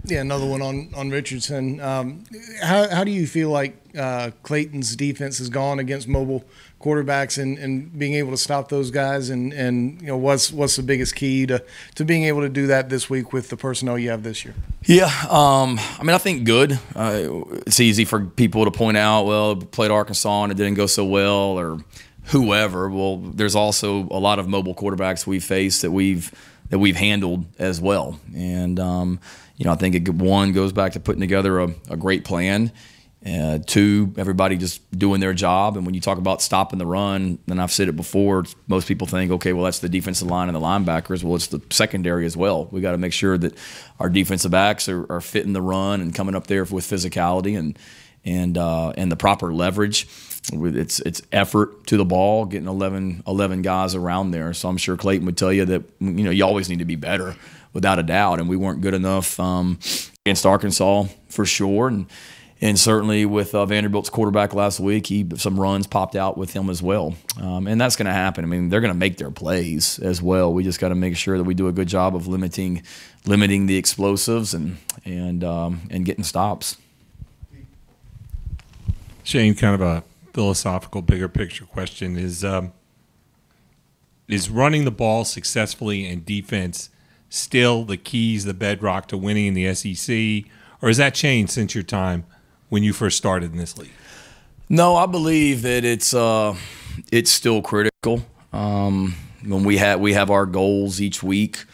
Yeah, 0.07 0.21
another 0.21 0.47
one 0.47 0.61
on 0.61 0.91
on 0.95 1.11
Richardson. 1.11 1.81
Um, 1.81 2.25
how 2.63 2.89
how 2.89 3.05
do 3.05 3.11
you 3.11 3.27
feel 3.27 3.49
like 3.49 3.77
uh, 3.99 4.31
Clayton's 4.43 4.95
defense 4.97 5.39
has 5.39 5.49
gone 5.49 5.79
against 5.79 6.09
mobile 6.09 6.45
quarterbacks 6.85 7.41
and, 7.43 7.57
and 7.59 7.99
being 7.99 8.13
able 8.13 8.31
to 8.31 8.37
stop 8.37 8.69
those 8.69 8.91
guys 8.91 9.31
and, 9.31 9.55
and 9.55 9.99
you 10.03 10.09
know 10.09 10.19
what's 10.19 10.53
what's 10.53 10.77
the 10.77 10.83
biggest 10.83 11.17
key 11.17 11.47
to, 11.47 11.65
to 11.95 12.05
being 12.05 12.25
able 12.25 12.43
to 12.43 12.49
do 12.51 12.67
that 12.67 12.91
this 12.91 13.09
week 13.09 13.33
with 13.33 13.49
the 13.49 13.57
personnel 13.57 13.99
you 13.99 14.11
have 14.11 14.23
this 14.23 14.45
year? 14.45 14.55
Yeah, 14.85 15.11
um, 15.31 15.81
I 15.99 16.03
mean 16.03 16.15
I 16.15 16.19
think 16.19 16.45
good. 16.45 16.79
Uh, 16.95 17.43
it's 17.67 17.81
easy 17.81 18.05
for 18.05 18.21
people 18.21 18.67
to 18.67 18.71
point 18.71 18.99
out, 18.99 19.25
well, 19.25 19.57
played 19.57 19.91
Arkansas 19.91 20.43
and 20.43 20.53
it 20.53 20.57
didn't 20.57 20.75
go 20.75 20.87
so 20.87 21.07
well, 21.07 21.59
or 21.59 21.79
whoever. 22.25 22.91
Well, 22.91 23.17
there's 23.17 23.55
also 23.55 24.07
a 24.11 24.21
lot 24.21 24.39
of 24.39 24.49
mobile 24.49 24.75
quarterbacks 24.75 25.27
we 25.27 25.41
face 25.41 25.81
that 25.81 25.91
we've 25.91 26.31
that 26.69 26.79
we've 26.79 26.97
handled 26.97 27.47
as 27.59 27.81
well, 27.81 28.21
and 28.35 28.79
um, 28.79 29.21
you 29.57 29.65
know 29.65 29.73
I 29.73 29.77
think 29.77 29.95
it, 29.95 30.09
one 30.09 30.53
goes 30.53 30.73
back 30.73 30.93
to 30.93 31.01
putting 31.01 31.21
together 31.21 31.61
a, 31.61 31.75
a 31.91 31.97
great 31.97 32.25
plan 32.25 32.73
uh, 33.27 33.59
two, 33.65 34.13
everybody 34.19 34.59
just 34.59 34.91
doing 34.97 35.19
their 35.19 35.33
job. 35.33 35.79
And 35.79 35.87
when 35.87 35.95
you 35.95 36.01
talk 36.01 36.19
about 36.19 36.43
stopping 36.43 36.79
the 36.79 36.87
run, 36.87 37.39
and 37.49 37.61
I've 37.61 37.73
said 37.73 37.89
it 37.89 37.97
before, 37.97 38.45
most 38.69 38.87
people 38.87 39.07
think, 39.07 39.33
okay, 39.33 39.55
well, 39.55 39.65
that's 39.65 39.79
the 39.79 39.89
defensive 39.89 40.29
line 40.29 40.49
and 40.49 40.55
the 40.55 40.61
linebackers. 40.61 41.25
Well, 41.25 41.37
it's 41.37 41.47
the 41.47 41.63
secondary 41.71 42.27
as 42.27 42.37
well. 42.37 42.67
We 42.67 42.83
got 42.83 42.93
to 42.93 42.99
make 42.99 43.15
sure 43.15 43.39
that 43.39 43.57
our 43.99 44.11
defensive 44.11 44.51
backs 44.51 44.91
are, 44.91 45.11
are, 45.11 45.23
fitting 45.23 45.55
the 45.55 45.63
run 45.63 46.03
and 46.03 46.15
coming 46.15 46.35
up 46.35 46.49
there 46.49 46.65
with 46.65 46.85
physicality 46.85 47.59
and 47.59 47.79
and 48.27 48.59
uh, 48.59 48.91
and 48.91 49.11
the 49.11 49.17
proper 49.17 49.55
leverage. 49.55 50.07
It's 50.53 51.01
it's 51.01 51.23
effort 51.33 51.87
to 51.87 51.97
the 51.97 52.05
ball, 52.05 52.45
getting 52.45 52.69
11, 52.69 53.23
11 53.27 53.63
guys 53.63 53.95
around 53.95 54.33
there. 54.33 54.53
So 54.53 54.69
I'm 54.69 54.77
sure 54.77 54.99
Clayton 54.99 55.25
would 55.25 55.39
tell 55.39 55.53
you 55.53 55.65
that 55.65 55.83
you 55.99 56.25
know 56.25 56.31
you 56.31 56.45
always 56.45 56.69
need 56.69 56.81
to 56.81 56.85
be 56.85 56.97
better, 56.97 57.37
without 57.75 57.99
a 57.99 58.03
doubt. 58.03 58.41
And 58.41 58.49
we 58.49 58.57
weren't 58.57 58.81
good 58.81 58.95
enough 58.95 59.39
um, 59.39 59.79
against 60.25 60.47
Arkansas 60.47 61.05
for 61.29 61.45
sure. 61.45 61.89
And 61.89 62.07
and 62.61 62.79
certainly 62.79 63.27
with 63.27 63.55
uh, 63.55 63.67
Vanderbilt's 63.67 64.09
quarterback 64.09 64.55
last 64.55 64.81
week, 64.81 65.09
he 65.09 65.27
some 65.37 65.61
runs 65.61 65.87
popped 65.87 66.17
out 66.17 66.39
with 66.39 66.55
him 66.55 66.71
as 66.71 66.83
well, 66.83 67.15
um, 67.39 67.67
and 67.67 67.79
that's 67.79 67.95
going 67.95 68.07
to 68.07 68.13
happen. 68.13 68.43
I 68.43 68.49
mean, 68.49 68.71
they're 68.71 68.81
going 68.81 68.93
to 68.93 68.99
make 68.99 69.19
their 69.19 69.31
plays 69.31 69.99
as 69.99 70.23
well. 70.23 70.51
We 70.51 70.65
just 70.65 70.81
got 70.81 70.89
to 70.89 70.95
make 70.95 71.15
sure 71.15 71.37
that 71.37 71.45
we 71.45 71.53
do 71.53 71.69
a 71.69 71.73
good 71.73 71.89
job 71.89 72.17
of 72.17 72.27
limiting 72.27 72.83
limiting 73.27 73.67
the 73.67 73.77
explosives 73.77 74.55
and 74.55 74.79
and 75.05 75.45
um, 75.45 75.83
and 75.91 76.07
getting 76.07 76.25
stops. 76.25 76.79
Shane, 79.25 79.55
kind 79.55 79.75
of 79.75 79.81
a 79.83 80.05
philosophical, 80.33 81.03
bigger 81.03 81.29
picture 81.29 81.67
question 81.67 82.17
is 82.17 82.45
um, 82.45 82.73
is 84.27 84.49
running 84.49 84.87
the 84.87 84.91
ball 84.91 85.27
successfully 85.27 86.07
and 86.07 86.25
defense 86.25 86.89
still 87.35 87.85
the 87.85 87.97
keys, 87.97 88.45
the 88.45 88.55
bedrock 88.55 89.09
to 89.09 89.17
winning 89.17 89.47
in 89.47 89.55
the 89.55 89.75
SEC, 89.75 90.51
or 90.81 90.89
has 90.89 90.99
that 90.99 91.15
changed 91.15 91.53
since 91.53 91.75
your 91.75 91.85
time? 91.85 92.25
when 92.75 92.83
you 92.83 92.93
first 92.93 93.17
started 93.17 93.53
in 93.53 93.59
this 93.59 93.79
league? 93.79 93.93
No, 94.69 94.97
I 94.97 95.07
believe 95.07 95.63
that 95.63 95.85
it's 95.85 96.13
uh, 96.13 96.57
it's 97.13 97.31
still 97.31 97.63
critical. 97.63 98.27
Um, 98.53 99.15
when 99.47 99.63
we 99.63 99.77
have 99.77 100.01
we 100.01 100.15
have 100.15 100.29
our 100.29 100.45
goals 100.45 101.01
each 101.01 101.23
week 101.23 101.65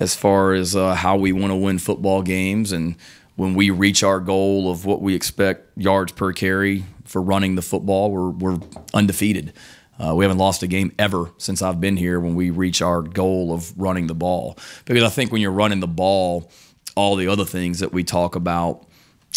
as 0.00 0.14
far 0.14 0.52
as 0.52 0.76
uh, 0.76 0.94
how 0.94 1.16
we 1.16 1.32
want 1.32 1.50
to 1.50 1.56
win 1.56 1.78
football 1.78 2.20
games, 2.20 2.72
and 2.72 2.96
when 3.36 3.54
we 3.54 3.70
reach 3.70 4.02
our 4.02 4.20
goal 4.20 4.70
of 4.70 4.84
what 4.84 5.00
we 5.00 5.14
expect 5.14 5.66
yards 5.78 6.12
per 6.12 6.32
carry 6.34 6.84
for 7.04 7.22
running 7.22 7.54
the 7.54 7.62
football, 7.62 8.10
we're 8.10 8.30
we're 8.30 8.58
undefeated. 8.92 9.54
Uh, 10.00 10.14
we 10.14 10.24
haven't 10.24 10.38
lost 10.38 10.62
a 10.62 10.66
game 10.66 10.92
ever 10.98 11.30
since 11.36 11.60
I've 11.60 11.80
been 11.80 11.96
here 11.96 12.18
when 12.18 12.34
we 12.34 12.50
reach 12.50 12.80
our 12.80 13.02
goal 13.02 13.52
of 13.52 13.78
running 13.78 14.06
the 14.06 14.14
ball. 14.14 14.56
Because 14.86 15.04
I 15.04 15.10
think 15.10 15.30
when 15.30 15.42
you're 15.42 15.50
running 15.50 15.80
the 15.80 15.88
ball, 15.88 16.50
all 16.96 17.16
the 17.16 17.28
other 17.28 17.44
things 17.44 17.80
that 17.80 17.92
we 17.92 18.02
talk 18.02 18.34
about 18.34 18.86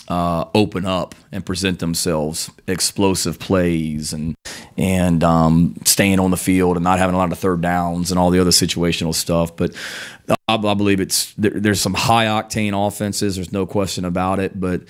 uh, 0.08 0.46
open 0.54 0.86
up 0.86 1.16
and 1.32 1.46
present 1.46 1.80
themselves, 1.80 2.50
explosive 2.68 3.40
plays 3.40 4.14
and 4.14 4.36
and 4.76 5.24
um, 5.24 5.76
staying 5.86 6.20
on 6.20 6.32
the 6.32 6.38
field 6.38 6.78
and 6.78 6.84
not 6.84 6.98
having 6.98 7.14
a 7.14 7.18
lot 7.18 7.32
of 7.32 7.38
third 7.38 7.62
downs 7.62 8.10
and 8.10 8.20
all 8.20 8.32
the 8.32 8.40
other 8.40 8.50
situational 8.50 9.14
stuff. 9.14 9.56
But 9.56 9.76
I, 10.48 10.56
I 10.56 10.74
believe 10.74 11.00
it's 11.00 11.34
there, 11.34 11.52
there's 11.52 11.82
some 11.82 11.94
high 11.94 12.26
octane 12.26 12.88
offenses. 12.88 13.36
There's 13.36 13.52
no 13.52 13.66
question 13.66 14.04
about 14.04 14.40
it. 14.40 14.60
But 14.60 14.84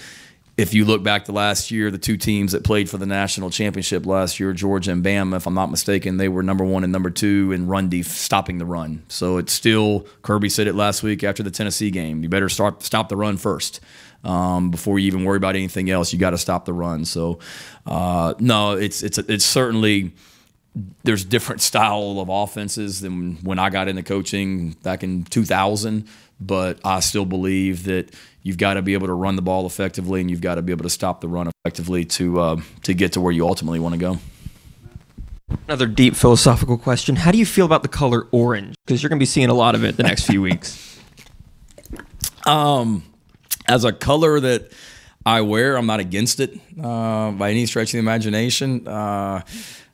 if 0.55 0.73
you 0.73 0.85
look 0.85 1.01
back 1.01 1.25
to 1.25 1.31
last 1.31 1.71
year, 1.71 1.89
the 1.89 1.97
two 1.97 2.15
teams 2.15 2.51
that 2.51 2.63
played 2.63 2.87
for 2.87 2.99
the 2.99 3.07
national 3.07 3.49
championship 3.49 4.05
last 4.05 4.39
year, 4.39 4.53
Georgia 4.53 4.91
and 4.91 5.03
Bama, 5.03 5.37
if 5.37 5.47
I'm 5.47 5.55
not 5.55 5.71
mistaken, 5.71 6.17
they 6.17 6.29
were 6.29 6.43
number 6.43 6.63
one 6.63 6.83
and 6.83 6.93
number 6.93 7.09
two 7.09 7.51
in 7.51 7.67
run 7.67 7.89
def, 7.89 8.07
stopping 8.07 8.59
the 8.59 8.65
run. 8.65 9.03
So 9.07 9.37
it's 9.37 9.51
still 9.51 10.05
Kirby 10.21 10.49
said 10.49 10.67
it 10.67 10.75
last 10.75 11.01
week 11.01 11.23
after 11.23 11.41
the 11.41 11.49
Tennessee 11.49 11.89
game. 11.89 12.21
You 12.21 12.29
better 12.29 12.49
start 12.49 12.83
stop 12.83 13.09
the 13.09 13.17
run 13.17 13.37
first 13.37 13.79
um, 14.23 14.69
before 14.69 14.99
you 14.99 15.07
even 15.07 15.23
worry 15.23 15.37
about 15.37 15.55
anything 15.55 15.89
else. 15.89 16.13
You 16.13 16.19
got 16.19 16.31
to 16.31 16.37
stop 16.37 16.65
the 16.65 16.73
run. 16.73 17.05
So, 17.05 17.39
uh, 17.87 18.35
no, 18.39 18.73
it's 18.73 19.01
it's 19.01 19.17
it's 19.17 19.45
certainly 19.45 20.13
there's 21.03 21.25
different 21.25 21.61
style 21.61 22.19
of 22.19 22.29
offenses 22.29 23.01
than 23.01 23.35
when 23.37 23.59
I 23.59 23.69
got 23.69 23.87
into 23.87 24.03
coaching 24.03 24.71
back 24.83 25.03
in 25.03 25.23
2000. 25.23 26.07
But 26.39 26.79
I 26.83 26.99
still 26.99 27.25
believe 27.25 27.85
that 27.85 28.13
you've 28.41 28.57
got 28.57 28.73
to 28.73 28.81
be 28.81 28.93
able 28.93 29.07
to 29.07 29.13
run 29.13 29.35
the 29.35 29.41
ball 29.41 29.65
effectively, 29.65 30.19
and 30.19 30.29
you've 30.29 30.41
got 30.41 30.55
to 30.55 30.61
be 30.61 30.71
able 30.73 30.83
to 30.83 30.89
stop 30.89 31.21
the 31.21 31.27
run 31.27 31.49
effectively 31.65 32.03
to 32.05 32.39
uh, 32.39 32.61
to 32.83 32.93
get 32.93 33.13
to 33.13 33.21
where 33.21 33.31
you 33.31 33.47
ultimately 33.47 33.79
want 33.79 33.93
to 33.93 33.99
go. 33.99 34.17
Another 35.67 35.85
deep 35.87 36.15
philosophical 36.15 36.77
question: 36.77 37.15
How 37.15 37.31
do 37.31 37.37
you 37.37 37.45
feel 37.45 37.65
about 37.65 37.83
the 37.83 37.89
color 37.89 38.27
orange? 38.31 38.75
Because 38.85 39.01
you're 39.01 39.09
going 39.09 39.19
to 39.19 39.21
be 39.21 39.27
seeing 39.27 39.49
a 39.49 39.53
lot 39.53 39.75
of 39.75 39.83
it 39.85 39.95
the 39.97 40.03
next 40.03 40.25
few 40.25 40.41
weeks. 40.41 40.89
Um, 42.45 43.03
as 43.69 43.85
a 43.85 43.93
color 43.93 44.37
that 44.37 44.69
I 45.25 45.39
wear, 45.39 45.77
I'm 45.77 45.85
not 45.85 46.01
against 46.01 46.41
it 46.41 46.59
uh, 46.77 47.31
by 47.31 47.51
any 47.51 47.65
stretch 47.67 47.89
of 47.89 47.93
the 47.93 47.99
imagination. 47.99 48.85
Uh, 48.85 49.41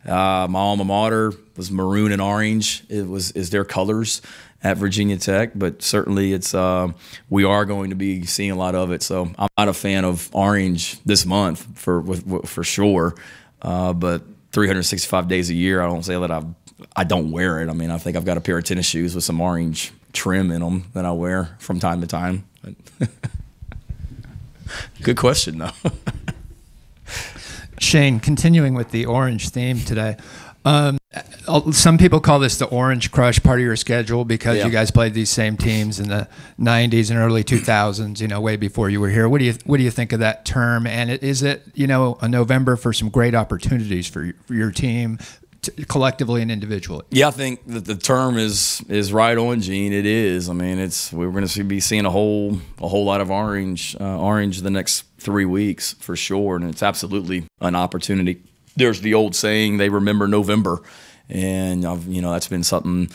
Uh, 0.05 0.48
my 0.50 0.60
alma 0.60 0.86
mater 0.86 1.34
was 1.58 1.69
maroon 1.69 2.12
and 2.13 2.22
orange. 2.22 2.84
It 2.88 3.05
was 3.05 3.31
is 3.31 3.50
their 3.50 3.65
colors 3.65 4.22
at 4.63 4.77
Virginia 4.77 5.17
Tech, 5.17 5.51
but 5.55 5.81
certainly 5.81 6.33
it's 6.33 6.53
uh, 6.53 6.89
we 7.29 7.43
are 7.43 7.65
going 7.65 7.89
to 7.91 7.95
be 7.95 8.25
seeing 8.25 8.51
a 8.51 8.55
lot 8.55 8.75
of 8.75 8.91
it. 8.91 9.01
So 9.01 9.31
I'm 9.37 9.47
not 9.57 9.67
a 9.69 9.73
fan 9.73 10.05
of 10.05 10.29
orange 10.33 11.01
this 11.03 11.25
month 11.25 11.65
for 11.77 12.03
for 12.45 12.63
sure, 12.63 13.15
uh, 13.61 13.93
but 13.93 14.23
365 14.51 15.27
days 15.27 15.49
a 15.49 15.53
year, 15.53 15.81
I 15.81 15.85
don't 15.85 16.03
say 16.03 16.19
that 16.19 16.31
I 16.31 16.43
I 16.95 17.03
don't 17.03 17.31
wear 17.31 17.61
it. 17.61 17.69
I 17.69 17.73
mean, 17.73 17.91
I 17.91 17.97
think 17.97 18.17
I've 18.17 18.25
got 18.25 18.37
a 18.37 18.41
pair 18.41 18.57
of 18.57 18.63
tennis 18.63 18.85
shoes 18.85 19.15
with 19.15 19.23
some 19.23 19.39
orange 19.41 19.91
trim 20.13 20.51
in 20.51 20.61
them 20.61 20.85
that 20.93 21.05
I 21.05 21.11
wear 21.11 21.55
from 21.59 21.79
time 21.79 22.01
to 22.01 22.07
time. 22.07 22.45
Good 25.01 25.17
question, 25.17 25.59
though. 25.59 25.71
Shane, 27.79 28.19
continuing 28.19 28.73
with 28.73 28.91
the 28.91 29.05
orange 29.05 29.49
theme 29.49 29.79
today. 29.79 30.17
Um, 30.65 30.99
some 31.72 31.98
people 31.98 32.20
call 32.20 32.39
this 32.39 32.58
the 32.58 32.65
Orange 32.65 33.12
Crush 33.12 33.41
part 33.41 33.60
of 33.60 33.65
your 33.65 33.75
schedule 33.75 34.25
because 34.25 34.58
yeah. 34.58 34.65
you 34.65 34.72
guys 34.72 34.91
played 34.91 35.13
these 35.13 35.29
same 35.29 35.58
teams 35.58 36.00
in 36.00 36.10
the 36.10 36.27
'90s 36.60 37.10
and 37.10 37.20
early 37.20 37.44
2000s. 37.44 38.22
You 38.22 38.27
know, 38.27 38.41
way 38.41 38.56
before 38.56 38.89
you 38.89 39.00
were 39.00 39.10
here. 39.10 39.27
What 39.27 39.39
do 39.39 39.46
you 39.46 39.56
What 39.65 39.77
do 39.77 39.84
you 39.84 39.91
think 39.91 40.13
of 40.13 40.20
that 40.20 40.46
term? 40.46 40.88
And 40.88 41.10
is 41.10 41.44
it 41.44 41.63
you 41.74 41.88
know 41.88 42.18
a 42.22 42.27
November 42.27 42.75
for 42.75 42.94
some 42.94 43.10
great 43.10 43.36
opportunities 43.36 44.08
for, 44.08 44.34
for 44.46 44.53
your 44.53 44.72
team, 44.72 45.20
collectively 45.88 46.41
and 46.41 46.51
individually. 46.51 47.06
Yeah, 47.10 47.27
I 47.27 47.32
think 47.32 47.65
that 47.68 47.86
the 47.86 47.96
term 47.96 48.38
is 48.38 48.84
is 48.88 49.12
right 49.12 49.38
on, 49.38 49.62
Gene. 49.62 49.94
It 49.94 50.06
is. 50.06 50.50
I 50.50 50.53
mean, 50.53 50.79
it's 50.79 51.12
we're 51.12 51.32
going 51.32 51.46
to 51.46 51.63
be 51.63 51.79
seeing 51.79 52.06
a 52.06 52.10
whole 52.10 52.60
a 52.79 52.88
whole 52.88 53.06
lot 53.06 53.22
of 53.22 53.29
orange 53.32 53.96
uh, 54.00 54.20
orange 54.20 54.62
the 54.62 54.72
next 54.72 55.06
three 55.18 55.46
weeks 55.46 55.94
for 55.94 56.15
sure, 56.15 56.56
and 56.56 56.65
it's 56.70 56.84
absolutely 56.84 57.46
an 57.62 57.75
opportunity. 57.75 58.41
There's 58.75 59.01
the 59.01 59.13
old 59.13 59.36
saying, 59.36 59.77
"They 59.77 59.89
remember 59.89 60.27
November," 60.27 60.82
and 61.29 61.86
I've, 61.86 62.05
you 62.07 62.21
know 62.21 62.31
that's 62.31 62.48
been 62.48 62.63
something 62.63 63.09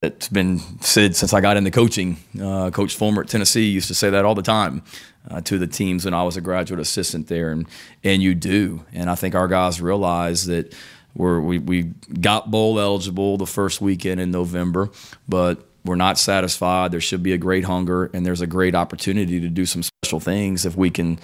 that's 0.00 0.28
been 0.28 0.58
said 0.80 1.16
since 1.16 1.32
I 1.32 1.40
got 1.40 1.56
into 1.56 1.70
coaching. 1.70 2.18
Uh, 2.40 2.70
Coach 2.70 2.94
Fulmer 2.94 3.22
at 3.22 3.28
Tennessee 3.28 3.68
used 3.68 3.88
to 3.88 3.94
say 3.94 4.10
that 4.10 4.24
all 4.24 4.34
the 4.34 4.42
time 4.42 4.82
uh, 5.30 5.40
to 5.42 5.58
the 5.58 5.66
teams 5.66 6.04
when 6.04 6.14
I 6.14 6.22
was 6.24 6.36
a 6.36 6.40
graduate 6.40 6.80
assistant 6.80 7.28
there, 7.28 7.50
and 7.50 7.66
and 8.02 8.22
you 8.22 8.34
do. 8.34 8.84
And 8.92 9.08
I 9.08 9.14
think 9.14 9.34
our 9.34 9.48
guys 9.48 9.80
realize 9.80 10.46
that 10.46 10.74
we're, 11.14 11.40
we 11.40 11.58
we 11.58 11.82
got 12.20 12.50
bowl 12.50 12.78
eligible 12.78 13.38
the 13.38 13.46
first 13.46 13.80
weekend 13.80 14.20
in 14.20 14.30
November, 14.30 14.90
but 15.28 15.66
we're 15.84 15.96
not 15.96 16.18
satisfied. 16.18 16.92
There 16.92 17.00
should 17.00 17.22
be 17.22 17.32
a 17.32 17.38
great 17.38 17.64
hunger, 17.64 18.10
and 18.14 18.24
there's 18.24 18.40
a 18.40 18.46
great 18.46 18.74
opportunity 18.74 19.40
to 19.40 19.48
do 19.48 19.66
some 19.66 19.82
special 19.82 20.18
things 20.18 20.64
if 20.64 20.76
we 20.76 20.90
can 20.90 21.18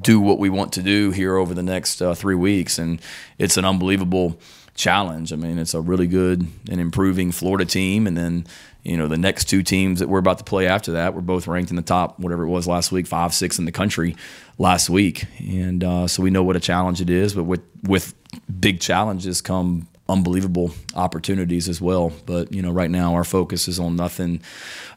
do 0.00 0.20
what 0.20 0.38
we 0.38 0.50
want 0.50 0.72
to 0.74 0.82
do 0.82 1.10
here 1.10 1.36
over 1.36 1.54
the 1.54 1.62
next 1.62 2.00
uh, 2.02 2.14
three 2.14 2.34
weeks. 2.34 2.78
And 2.78 3.00
it's 3.38 3.56
an 3.56 3.64
unbelievable 3.64 4.38
challenge. 4.74 5.32
I 5.32 5.36
mean, 5.36 5.58
it's 5.58 5.74
a 5.74 5.80
really 5.80 6.06
good 6.06 6.46
and 6.70 6.80
improving 6.80 7.32
Florida 7.32 7.64
team, 7.64 8.06
and 8.06 8.16
then 8.16 8.46
you 8.82 8.96
know 8.96 9.08
the 9.08 9.18
next 9.18 9.44
two 9.44 9.62
teams 9.62 10.00
that 10.00 10.08
we're 10.08 10.18
about 10.18 10.38
to 10.38 10.44
play 10.44 10.66
after 10.66 10.92
that 10.92 11.14
were 11.14 11.20
both 11.20 11.46
ranked 11.46 11.70
in 11.70 11.76
the 11.76 11.82
top 11.82 12.18
whatever 12.18 12.44
it 12.44 12.48
was 12.48 12.66
last 12.66 12.92
week, 12.92 13.06
five, 13.06 13.34
six 13.34 13.58
in 13.58 13.64
the 13.64 13.72
country 13.72 14.16
last 14.58 14.90
week, 14.90 15.26
and 15.38 15.84
uh, 15.84 16.06
so 16.06 16.22
we 16.22 16.30
know 16.30 16.42
what 16.42 16.56
a 16.56 16.60
challenge 16.60 17.00
it 17.00 17.10
is. 17.10 17.34
But 17.34 17.44
with 17.44 17.62
with 17.82 18.14
big 18.60 18.80
challenges 18.80 19.40
come 19.40 19.88
unbelievable 20.10 20.72
opportunities 20.94 21.68
as 21.68 21.80
well. 21.80 22.12
But 22.26 22.52
you 22.52 22.60
know, 22.60 22.72
right 22.72 22.90
now 22.90 23.14
our 23.14 23.24
focus 23.24 23.68
is 23.68 23.78
on 23.78 23.96
nothing, 23.96 24.42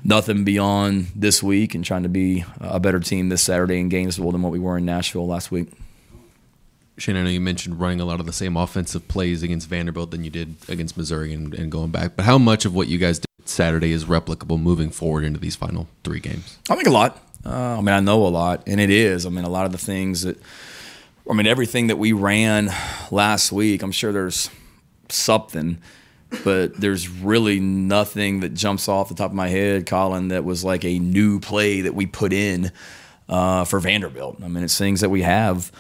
nothing 0.03 0.43
beyond 0.43 1.07
this 1.15 1.43
week 1.43 1.75
and 1.75 1.85
trying 1.85 2.03
to 2.03 2.09
be 2.09 2.43
a 2.59 2.79
better 2.79 2.99
team 2.99 3.29
this 3.29 3.43
Saturday 3.43 3.79
in 3.79 3.89
Gainesville 3.89 4.31
than 4.31 4.41
what 4.41 4.51
we 4.51 4.59
were 4.59 4.77
in 4.77 4.85
Nashville 4.85 5.27
last 5.27 5.51
week. 5.51 5.69
Shane, 6.97 7.15
I 7.15 7.23
know 7.23 7.29
you 7.29 7.41
mentioned 7.41 7.79
running 7.79 7.99
a 7.99 8.05
lot 8.05 8.19
of 8.19 8.25
the 8.25 8.33
same 8.33 8.55
offensive 8.55 9.07
plays 9.07 9.41
against 9.43 9.67
Vanderbilt 9.67 10.11
than 10.11 10.23
you 10.23 10.29
did 10.29 10.55
against 10.69 10.95
Missouri 10.95 11.33
and, 11.33 11.53
and 11.53 11.71
going 11.71 11.91
back. 11.91 12.15
But 12.15 12.25
how 12.25 12.37
much 12.37 12.65
of 12.65 12.75
what 12.75 12.87
you 12.87 12.97
guys 12.97 13.19
did 13.19 13.27
Saturday 13.45 13.91
is 13.91 14.05
replicable 14.05 14.61
moving 14.61 14.89
forward 14.89 15.23
into 15.23 15.39
these 15.39 15.55
final 15.55 15.87
three 16.03 16.19
games? 16.19 16.59
I 16.69 16.75
think 16.75 16.87
a 16.87 16.91
lot. 16.91 17.19
Uh, 17.45 17.77
I 17.77 17.77
mean, 17.77 17.89
I 17.89 17.99
know 17.99 18.25
a 18.25 18.29
lot, 18.29 18.63
and 18.67 18.79
it 18.79 18.89
is. 18.89 19.25
I 19.25 19.29
mean, 19.29 19.43
a 19.43 19.49
lot 19.49 19.65
of 19.65 19.71
the 19.71 19.77
things 19.77 20.21
that 20.21 20.37
I 21.29 21.33
mean, 21.33 21.47
everything 21.47 21.87
that 21.87 21.97
we 21.97 22.11
ran 22.11 22.69
last 23.09 23.51
week, 23.51 23.81
I'm 23.81 23.93
sure 23.93 24.11
there's 24.11 24.49
something, 25.07 25.77
but 26.43 26.75
there's 26.79 27.07
really 27.07 27.61
nothing 27.61 28.41
that 28.41 28.53
jumps 28.53 28.89
off 28.89 29.07
the 29.07 29.15
top 29.15 29.31
of 29.31 29.35
my 29.35 29.47
head, 29.47 29.85
Colin, 29.85 30.27
that 30.29 30.43
was 30.43 30.65
like 30.65 30.83
a 30.83 30.99
new 30.99 31.39
play 31.39 31.81
that 31.81 31.95
we 31.95 32.05
put 32.07 32.33
in 32.33 32.73
uh, 33.29 33.63
for 33.63 33.79
Vanderbilt. 33.79 34.43
I 34.43 34.49
mean, 34.49 34.63
it's 34.65 34.77
things 34.77 34.99
that 34.99 35.09
we 35.09 35.21
have 35.21 35.71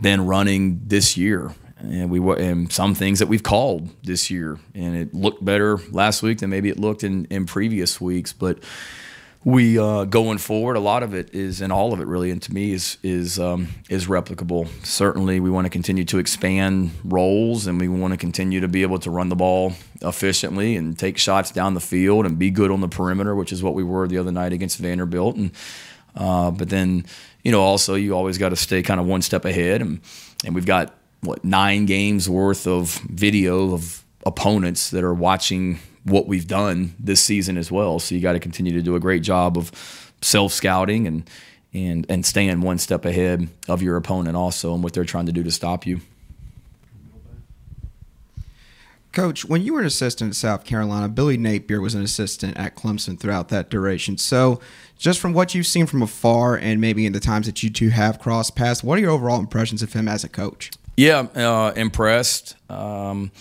been 0.00 0.26
running 0.26 0.80
this 0.86 1.16
year. 1.16 1.52
And 1.78 2.10
we 2.10 2.20
were 2.20 2.36
and 2.36 2.70
some 2.70 2.94
things 2.94 3.20
that 3.20 3.28
we've 3.28 3.42
called 3.42 3.88
this 4.02 4.30
year, 4.30 4.58
and 4.74 4.94
it 4.94 5.14
looked 5.14 5.42
better 5.42 5.78
last 5.90 6.22
week 6.22 6.38
than 6.40 6.50
maybe 6.50 6.68
it 6.68 6.78
looked 6.78 7.02
in, 7.02 7.24
in 7.30 7.46
previous 7.46 7.98
weeks. 7.98 8.34
But 8.34 8.58
we 9.44 9.78
uh, 9.78 10.04
going 10.04 10.36
forward, 10.36 10.76
a 10.76 10.80
lot 10.80 11.02
of 11.02 11.14
it 11.14 11.34
is, 11.34 11.62
and 11.62 11.72
all 11.72 11.94
of 11.94 12.00
it 12.00 12.06
really, 12.06 12.30
and 12.30 12.42
to 12.42 12.52
me 12.52 12.72
is 12.72 12.98
is 13.02 13.38
um, 13.38 13.68
is 13.88 14.06
replicable. 14.06 14.68
Certainly, 14.84 15.40
we 15.40 15.48
want 15.48 15.64
to 15.64 15.70
continue 15.70 16.04
to 16.04 16.18
expand 16.18 16.90
roles, 17.04 17.66
and 17.66 17.80
we 17.80 17.88
want 17.88 18.12
to 18.12 18.18
continue 18.18 18.60
to 18.60 18.68
be 18.68 18.82
able 18.82 18.98
to 18.98 19.10
run 19.10 19.30
the 19.30 19.36
ball 19.36 19.72
efficiently 20.02 20.76
and 20.76 20.98
take 20.98 21.16
shots 21.16 21.50
down 21.50 21.72
the 21.72 21.80
field 21.80 22.26
and 22.26 22.38
be 22.38 22.50
good 22.50 22.70
on 22.70 22.82
the 22.82 22.88
perimeter, 22.88 23.34
which 23.34 23.52
is 23.52 23.62
what 23.62 23.74
we 23.74 23.82
were 23.82 24.06
the 24.06 24.18
other 24.18 24.32
night 24.32 24.52
against 24.52 24.78
Vanderbilt. 24.78 25.36
And 25.36 25.52
uh, 26.14 26.50
but 26.50 26.68
then, 26.68 27.06
you 27.42 27.52
know, 27.52 27.60
also 27.60 27.94
you 27.94 28.14
always 28.14 28.38
got 28.38 28.50
to 28.50 28.56
stay 28.56 28.82
kind 28.82 29.00
of 29.00 29.06
one 29.06 29.22
step 29.22 29.44
ahead, 29.44 29.80
and 29.80 30.00
and 30.44 30.54
we've 30.54 30.66
got 30.66 30.94
what 31.20 31.44
nine 31.44 31.86
games 31.86 32.28
worth 32.28 32.66
of 32.66 32.90
video 33.08 33.72
of 33.72 34.04
opponents 34.26 34.90
that 34.90 35.04
are 35.04 35.14
watching 35.14 35.78
what 36.04 36.26
we've 36.26 36.46
done 36.46 36.94
this 36.98 37.20
season 37.20 37.56
as 37.56 37.70
well. 37.70 37.98
So 37.98 38.14
you 38.14 38.20
got 38.20 38.32
to 38.32 38.40
continue 38.40 38.72
to 38.72 38.82
do 38.82 38.94
a 38.96 39.00
great 39.00 39.22
job 39.22 39.56
of 39.58 39.70
self 40.22 40.52
scouting 40.52 41.06
and 41.06 41.28
and 41.72 42.06
and 42.08 42.24
staying 42.24 42.60
one 42.60 42.78
step 42.78 43.04
ahead 43.04 43.48
of 43.68 43.82
your 43.82 43.96
opponent 43.96 44.36
also 44.36 44.74
and 44.74 44.82
what 44.82 44.92
they're 44.92 45.04
trying 45.04 45.26
to 45.26 45.32
do 45.32 45.42
to 45.42 45.50
stop 45.50 45.86
you. 45.86 46.00
Coach, 49.12 49.44
when 49.44 49.62
you 49.62 49.74
were 49.74 49.80
an 49.80 49.86
assistant 49.86 50.30
at 50.30 50.36
South 50.36 50.64
Carolina, 50.64 51.08
Billy 51.08 51.36
Napier 51.36 51.80
was 51.80 51.94
an 51.94 52.02
assistant 52.02 52.56
at 52.56 52.76
Clemson 52.76 53.18
throughout 53.18 53.48
that 53.48 53.68
duration. 53.68 54.16
So, 54.18 54.60
just 54.98 55.18
from 55.18 55.32
what 55.32 55.54
you've 55.54 55.66
seen 55.66 55.86
from 55.86 56.02
afar 56.02 56.56
and 56.56 56.80
maybe 56.80 57.06
in 57.06 57.12
the 57.12 57.20
times 57.20 57.46
that 57.46 57.62
you 57.62 57.70
two 57.70 57.88
have 57.88 58.20
crossed 58.20 58.54
paths, 58.54 58.84
what 58.84 58.98
are 58.98 59.00
your 59.00 59.10
overall 59.10 59.40
impressions 59.40 59.82
of 59.82 59.92
him 59.92 60.06
as 60.06 60.22
a 60.22 60.28
coach? 60.28 60.70
Yeah, 60.96 61.26
uh, 61.34 61.72
impressed. 61.74 62.54
Um, 62.70 63.32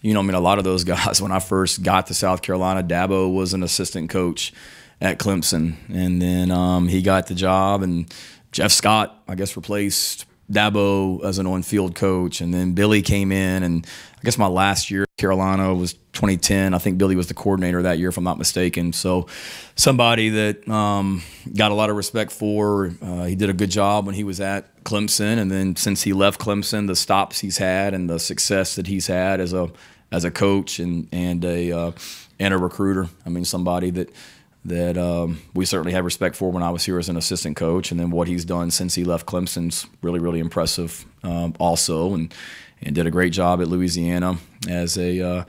you 0.00 0.14
know, 0.14 0.20
I 0.20 0.22
mean, 0.22 0.34
a 0.34 0.40
lot 0.40 0.58
of 0.58 0.64
those 0.64 0.84
guys, 0.94 1.20
when 1.20 1.32
I 1.32 1.40
first 1.40 1.82
got 1.82 2.06
to 2.08 2.14
South 2.14 2.42
Carolina, 2.42 2.82
Dabo 2.82 3.32
was 3.32 3.52
an 3.52 3.62
assistant 3.62 4.10
coach 4.10 4.52
at 5.00 5.18
Clemson. 5.18 5.74
And 5.88 6.22
then 6.22 6.50
um, 6.50 6.88
he 6.88 7.02
got 7.02 7.26
the 7.26 7.34
job, 7.34 7.82
and 7.82 8.12
Jeff 8.52 8.70
Scott, 8.70 9.22
I 9.26 9.34
guess, 9.34 9.56
replaced 9.56 10.26
Dabo 10.50 11.24
as 11.24 11.38
an 11.38 11.46
on 11.46 11.62
field 11.62 11.94
coach. 11.94 12.40
And 12.40 12.54
then 12.54 12.72
Billy 12.72 13.02
came 13.02 13.32
in, 13.32 13.62
and 13.62 13.86
I 14.18 14.20
guess 14.22 14.38
my 14.38 14.46
last 14.46 14.90
year 14.90 15.06
Carolina 15.18 15.74
was 15.74 15.94
2010. 16.12 16.74
I 16.74 16.78
think 16.78 16.98
Billy 16.98 17.16
was 17.16 17.28
the 17.28 17.34
coordinator 17.34 17.82
that 17.82 17.98
year, 17.98 18.10
if 18.10 18.18
I'm 18.18 18.24
not 18.24 18.38
mistaken. 18.38 18.92
So 18.92 19.26
somebody 19.74 20.28
that 20.30 20.68
um, 20.68 21.22
got 21.56 21.72
a 21.72 21.74
lot 21.74 21.90
of 21.90 21.96
respect 21.96 22.32
for. 22.32 22.92
Uh, 23.00 23.24
he 23.24 23.34
did 23.34 23.50
a 23.50 23.54
good 23.54 23.70
job 23.70 24.06
when 24.06 24.14
he 24.14 24.24
was 24.24 24.40
at 24.40 24.84
Clemson. 24.84 25.38
And 25.38 25.50
then 25.50 25.74
since 25.76 26.02
he 26.02 26.12
left 26.12 26.40
Clemson, 26.40 26.86
the 26.86 26.96
stops 26.96 27.40
he's 27.40 27.58
had 27.58 27.94
and 27.94 28.08
the 28.08 28.18
success 28.18 28.76
that 28.76 28.86
he's 28.86 29.06
had 29.06 29.40
as 29.40 29.52
a 29.52 29.70
as 30.12 30.24
a 30.24 30.30
coach 30.30 30.78
and 30.78 31.08
and 31.12 31.44
a 31.44 31.72
uh, 31.72 31.92
and 32.38 32.54
a 32.54 32.58
recruiter. 32.58 33.08
I 33.24 33.30
mean, 33.30 33.44
somebody 33.44 33.90
that 33.90 34.10
that 34.68 34.98
um, 34.98 35.40
we 35.54 35.64
certainly 35.64 35.92
had 35.92 36.04
respect 36.04 36.36
for 36.36 36.50
when 36.50 36.62
I 36.62 36.70
was 36.70 36.84
here 36.84 36.98
as 36.98 37.08
an 37.08 37.16
assistant 37.16 37.56
coach, 37.56 37.90
and 37.90 38.00
then 38.00 38.10
what 38.10 38.28
he's 38.28 38.44
done 38.44 38.70
since 38.70 38.94
he 38.94 39.04
left 39.04 39.26
Clemson's 39.26 39.86
really 40.02 40.18
really 40.18 40.40
impressive 40.40 41.06
um, 41.22 41.54
also, 41.58 42.14
and 42.14 42.34
and 42.82 42.94
did 42.94 43.06
a 43.06 43.10
great 43.10 43.32
job 43.32 43.60
at 43.60 43.68
Louisiana 43.68 44.38
as 44.68 44.98
a 44.98 45.20
uh, 45.20 45.44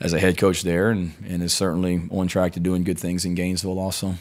as 0.00 0.12
a 0.12 0.20
head 0.20 0.38
coach 0.38 0.62
there, 0.62 0.90
and 0.90 1.14
and 1.26 1.42
is 1.42 1.52
certainly 1.52 2.08
on 2.10 2.28
track 2.28 2.52
to 2.52 2.60
doing 2.60 2.84
good 2.84 2.98
things 2.98 3.24
in 3.24 3.34
Gainesville 3.34 3.78
also. 3.78 4.14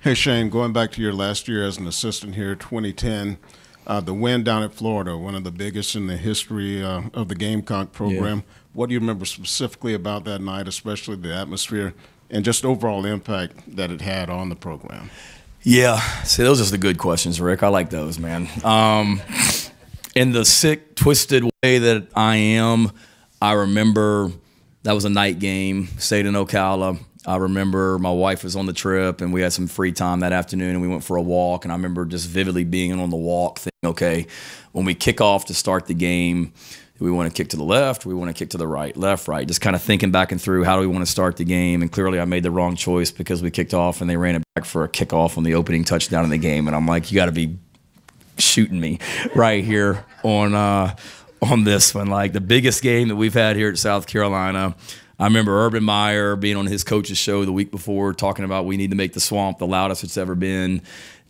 Hey 0.00 0.14
Shane, 0.14 0.50
going 0.50 0.72
back 0.72 0.92
to 0.92 1.02
your 1.02 1.14
last 1.14 1.48
year 1.48 1.64
as 1.64 1.78
an 1.78 1.86
assistant 1.86 2.34
here, 2.34 2.54
2010. 2.54 3.38
Uh, 3.86 4.00
the 4.00 4.14
win 4.14 4.42
down 4.42 4.62
at 4.62 4.72
Florida, 4.72 5.14
one 5.14 5.34
of 5.34 5.44
the 5.44 5.50
biggest 5.50 5.94
in 5.94 6.06
the 6.06 6.16
history 6.16 6.82
uh, 6.82 7.02
of 7.12 7.28
the 7.28 7.34
Gamecock 7.34 7.92
program. 7.92 8.38
Yeah. 8.38 8.54
What 8.72 8.88
do 8.88 8.94
you 8.94 9.00
remember 9.00 9.26
specifically 9.26 9.92
about 9.92 10.24
that 10.24 10.40
night, 10.40 10.66
especially 10.66 11.16
the 11.16 11.34
atmosphere 11.34 11.92
and 12.30 12.44
just 12.44 12.64
overall 12.64 13.04
impact 13.04 13.76
that 13.76 13.90
it 13.90 14.00
had 14.00 14.30
on 14.30 14.48
the 14.48 14.56
program? 14.56 15.10
Yeah, 15.62 15.98
see, 16.24 16.42
those 16.42 16.60
are 16.60 16.70
the 16.70 16.78
good 16.78 16.98
questions, 16.98 17.40
Rick. 17.40 17.62
I 17.62 17.68
like 17.68 17.90
those, 17.90 18.18
man. 18.18 18.48
Um, 18.64 19.22
in 20.14 20.32
the 20.32 20.44
sick, 20.44 20.94
twisted 20.94 21.44
way 21.44 21.78
that 21.78 22.08
I 22.14 22.36
am, 22.36 22.90
I 23.40 23.52
remember 23.52 24.30
that 24.82 24.92
was 24.92 25.06
a 25.06 25.10
night 25.10 25.38
game, 25.38 25.88
stayed 25.98 26.26
in 26.26 26.34
Ocala. 26.34 26.98
I 27.26 27.36
remember 27.36 27.98
my 27.98 28.10
wife 28.10 28.44
was 28.44 28.54
on 28.54 28.66
the 28.66 28.74
trip 28.74 29.22
and 29.22 29.32
we 29.32 29.40
had 29.40 29.52
some 29.52 29.66
free 29.66 29.92
time 29.92 30.20
that 30.20 30.32
afternoon 30.32 30.70
and 30.70 30.82
we 30.82 30.88
went 30.88 31.02
for 31.02 31.16
a 31.16 31.22
walk. 31.22 31.64
And 31.64 31.72
I 31.72 31.76
remember 31.76 32.04
just 32.04 32.28
vividly 32.28 32.64
being 32.64 32.92
on 33.00 33.08
the 33.08 33.16
walk 33.16 33.60
thinking, 33.60 33.90
okay, 33.90 34.26
when 34.72 34.84
we 34.84 34.94
kick 34.94 35.22
off 35.22 35.46
to 35.46 35.54
start 35.54 35.86
the 35.86 35.94
game, 35.94 36.52
we 37.00 37.10
want 37.10 37.32
to 37.32 37.36
kick 37.36 37.50
to 37.50 37.56
the 37.56 37.64
left? 37.64 38.06
we 38.06 38.14
want 38.14 38.34
to 38.34 38.38
kick 38.38 38.50
to 38.50 38.58
the 38.58 38.68
right? 38.68 38.96
Left, 38.96 39.26
right. 39.26 39.46
Just 39.46 39.60
kind 39.60 39.74
of 39.74 39.82
thinking 39.82 40.10
back 40.10 40.30
and 40.30 40.40
through 40.40 40.64
how 40.64 40.76
do 40.76 40.80
we 40.80 40.86
want 40.86 41.04
to 41.04 41.10
start 41.10 41.36
the 41.36 41.44
game. 41.44 41.82
And 41.82 41.90
clearly, 41.90 42.20
I 42.20 42.24
made 42.24 42.44
the 42.44 42.50
wrong 42.50 42.76
choice 42.76 43.10
because 43.10 43.42
we 43.42 43.50
kicked 43.50 43.74
off 43.74 44.00
and 44.00 44.08
they 44.08 44.16
ran 44.16 44.36
it 44.36 44.42
back 44.54 44.64
for 44.64 44.84
a 44.84 44.88
kickoff 44.88 45.36
on 45.36 45.42
the 45.44 45.54
opening 45.54 45.84
touchdown 45.84 46.24
in 46.24 46.30
the 46.30 46.38
game. 46.38 46.66
And 46.68 46.76
I'm 46.76 46.86
like, 46.86 47.10
you 47.10 47.16
got 47.16 47.26
to 47.26 47.32
be 47.32 47.58
shooting 48.38 48.80
me 48.80 48.98
right 49.34 49.64
here 49.64 50.04
on 50.22 50.54
uh, 50.54 50.94
on 51.42 51.64
this 51.64 51.94
one. 51.94 52.08
Like 52.08 52.32
the 52.32 52.40
biggest 52.40 52.82
game 52.82 53.08
that 53.08 53.16
we've 53.16 53.34
had 53.34 53.56
here 53.56 53.68
at 53.68 53.78
South 53.78 54.06
Carolina. 54.06 54.76
I 55.18 55.26
remember 55.26 55.64
Urban 55.64 55.84
Meyer 55.84 56.34
being 56.34 56.56
on 56.56 56.66
his 56.66 56.82
coach's 56.82 57.18
show 57.18 57.44
the 57.44 57.52
week 57.52 57.70
before 57.70 58.12
talking 58.12 58.44
about 58.44 58.66
we 58.66 58.76
need 58.76 58.90
to 58.90 58.96
make 58.96 59.12
the 59.12 59.20
swamp 59.20 59.58
the 59.58 59.66
loudest 59.66 60.02
it's 60.02 60.16
ever 60.16 60.34
been 60.34 60.82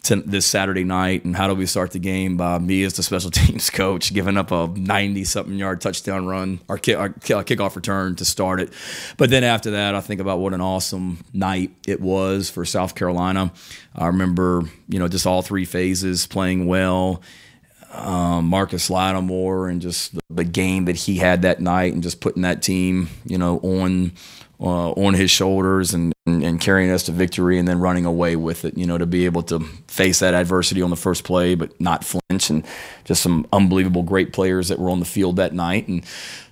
to 0.05 0.17
this 0.17 0.47
Saturday 0.47 0.85
night, 0.85 1.25
and 1.25 1.35
how 1.35 1.49
do 1.49 1.55
we 1.55 1.67
start 1.67 1.91
the 1.93 1.99
game 1.99 2.37
by 2.37 2.59
me 2.59 2.85
as 2.85 2.95
the 2.95 3.03
special 3.03 3.31
teams 3.33 3.71
coach 3.71 4.13
giving 4.13 4.37
up 4.37 4.51
a 4.51 4.69
90 4.69 5.25
something 5.25 5.55
yard 5.55 5.81
touchdown 5.81 6.27
run, 6.27 6.61
our, 6.69 6.79
kick, 6.79 6.97
our 6.99 7.11
kickoff 7.11 7.75
return 7.75 8.15
to 8.17 8.25
start 8.25 8.61
it. 8.61 8.73
But 9.17 9.31
then 9.31 9.45
after 9.45 9.73
that, 9.73 9.95
I 9.95 10.01
think 10.01 10.21
about 10.21 10.39
what 10.39 10.55
an 10.55 10.61
awesome 10.61 11.25
night 11.33 11.73
it 11.87 12.01
was 12.01 12.51
for 12.51 12.65
South 12.65 12.95
Carolina. 12.95 13.53
I 13.95 14.07
remember, 14.07 14.63
you 14.89 14.99
know, 14.99 15.09
just 15.09 15.27
all 15.27 15.43
three 15.43 15.65
phases 15.65 16.27
playing 16.27 16.67
well. 16.67 17.23
Um, 17.93 18.47
Marcus 18.47 18.91
Lattimore 18.91 19.69
and 19.69 19.81
just 19.81 20.15
the, 20.15 20.21
the 20.29 20.45
game 20.45 20.87
that 20.87 20.97
he 20.97 21.19
had 21.19 21.43
that 21.43 21.61
night, 21.61 21.93
and 21.93 22.03
just 22.03 22.21
putting 22.21 22.43
that 22.43 22.61
team, 22.61 23.09
you 23.25 23.39
know, 23.39 23.59
on 23.59 24.13
uh, 24.61 24.91
on 24.93 25.15
his 25.15 25.31
shoulders 25.31 25.95
and, 25.95 26.13
and, 26.27 26.43
and, 26.43 26.61
carrying 26.61 26.91
us 26.91 27.03
to 27.03 27.13
victory 27.13 27.59
and 27.59 27.67
then 27.67 27.81
running 27.81 28.05
away 28.05 28.37
with 28.37 28.65
it, 28.65 28.79
you 28.79 28.87
know, 28.87 28.97
to 28.97 29.07
be 29.07 29.25
able 29.25 29.43
to 29.43 29.61
face 29.89 30.21
that 30.21 30.33
adversity 30.33 30.81
on 30.81 30.91
the 30.91 30.97
first 30.97 31.25
play 31.25 31.55
but 31.55 31.79
not 31.81 32.05
flinch. 32.05 32.51
And 32.51 32.65
just 33.05 33.23
some 33.23 33.47
unbelievable 33.53 34.03
great 34.03 34.33
players 34.33 34.69
that 34.69 34.79
were 34.79 34.91
on 34.91 35.01
the 35.01 35.07
field 35.07 35.37
that 35.37 35.53
night. 35.53 35.89
And 35.89 36.05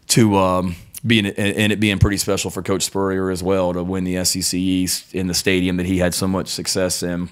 to 0.08 0.36
um, 0.36 0.76
and 1.04 1.72
it 1.72 1.80
being 1.80 1.98
pretty 1.98 2.16
special 2.16 2.50
for 2.50 2.62
Coach 2.62 2.82
Spurrier 2.82 3.30
as 3.30 3.42
well 3.42 3.72
to 3.72 3.82
win 3.82 4.04
the 4.04 4.24
SEC 4.24 4.54
East 4.54 5.14
in 5.14 5.26
the 5.26 5.34
stadium 5.34 5.76
that 5.76 5.86
he 5.86 5.98
had 5.98 6.14
so 6.14 6.28
much 6.28 6.48
success 6.48 7.02
in 7.02 7.28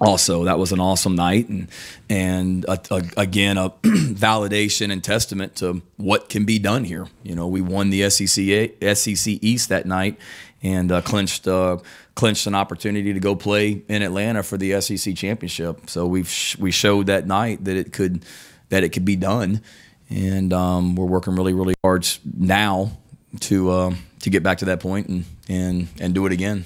also 0.00 0.44
that 0.44 0.58
was 0.58 0.72
an 0.72 0.80
awesome 0.80 1.14
night 1.14 1.48
and 1.48 1.68
and 2.08 2.64
a, 2.66 2.78
a, 2.90 3.02
again 3.16 3.58
a 3.58 3.70
validation 3.82 4.92
and 4.92 5.02
testament 5.02 5.56
to 5.56 5.82
what 5.96 6.28
can 6.28 6.44
be 6.44 6.58
done 6.58 6.84
here. 6.84 7.06
You 7.22 7.34
know 7.34 7.46
we 7.46 7.60
won 7.60 7.90
the 7.90 8.08
SEC 8.10 8.96
SEC 8.96 9.38
East 9.42 9.68
that 9.70 9.86
night 9.86 10.18
and 10.62 10.90
uh, 10.90 11.00
clinched 11.02 11.48
uh, 11.48 11.78
clinched 12.14 12.46
an 12.46 12.54
opportunity 12.54 13.12
to 13.12 13.20
go 13.20 13.34
play 13.34 13.82
in 13.88 14.02
Atlanta 14.02 14.42
for 14.42 14.56
the 14.56 14.80
SEC 14.80 15.14
championship. 15.16 15.88
So 15.90 16.06
we've 16.06 16.28
sh- 16.28 16.56
we 16.58 16.70
showed 16.70 17.06
that 17.06 17.26
night 17.26 17.64
that 17.64 17.76
it 17.76 17.92
could 17.92 18.24
that 18.68 18.84
it 18.84 18.90
could 18.90 19.04
be 19.04 19.16
done. 19.16 19.62
And 20.10 20.52
um, 20.52 20.94
we're 20.96 21.06
working 21.06 21.34
really 21.34 21.54
really 21.54 21.74
hard 21.82 22.06
now 22.24 22.92
to 23.40 23.70
uh, 23.70 23.94
to 24.20 24.30
get 24.30 24.42
back 24.42 24.58
to 24.58 24.66
that 24.66 24.80
point 24.80 25.08
and 25.08 25.24
and 25.48 25.88
and 26.00 26.14
do 26.14 26.26
it 26.26 26.32
again 26.32 26.64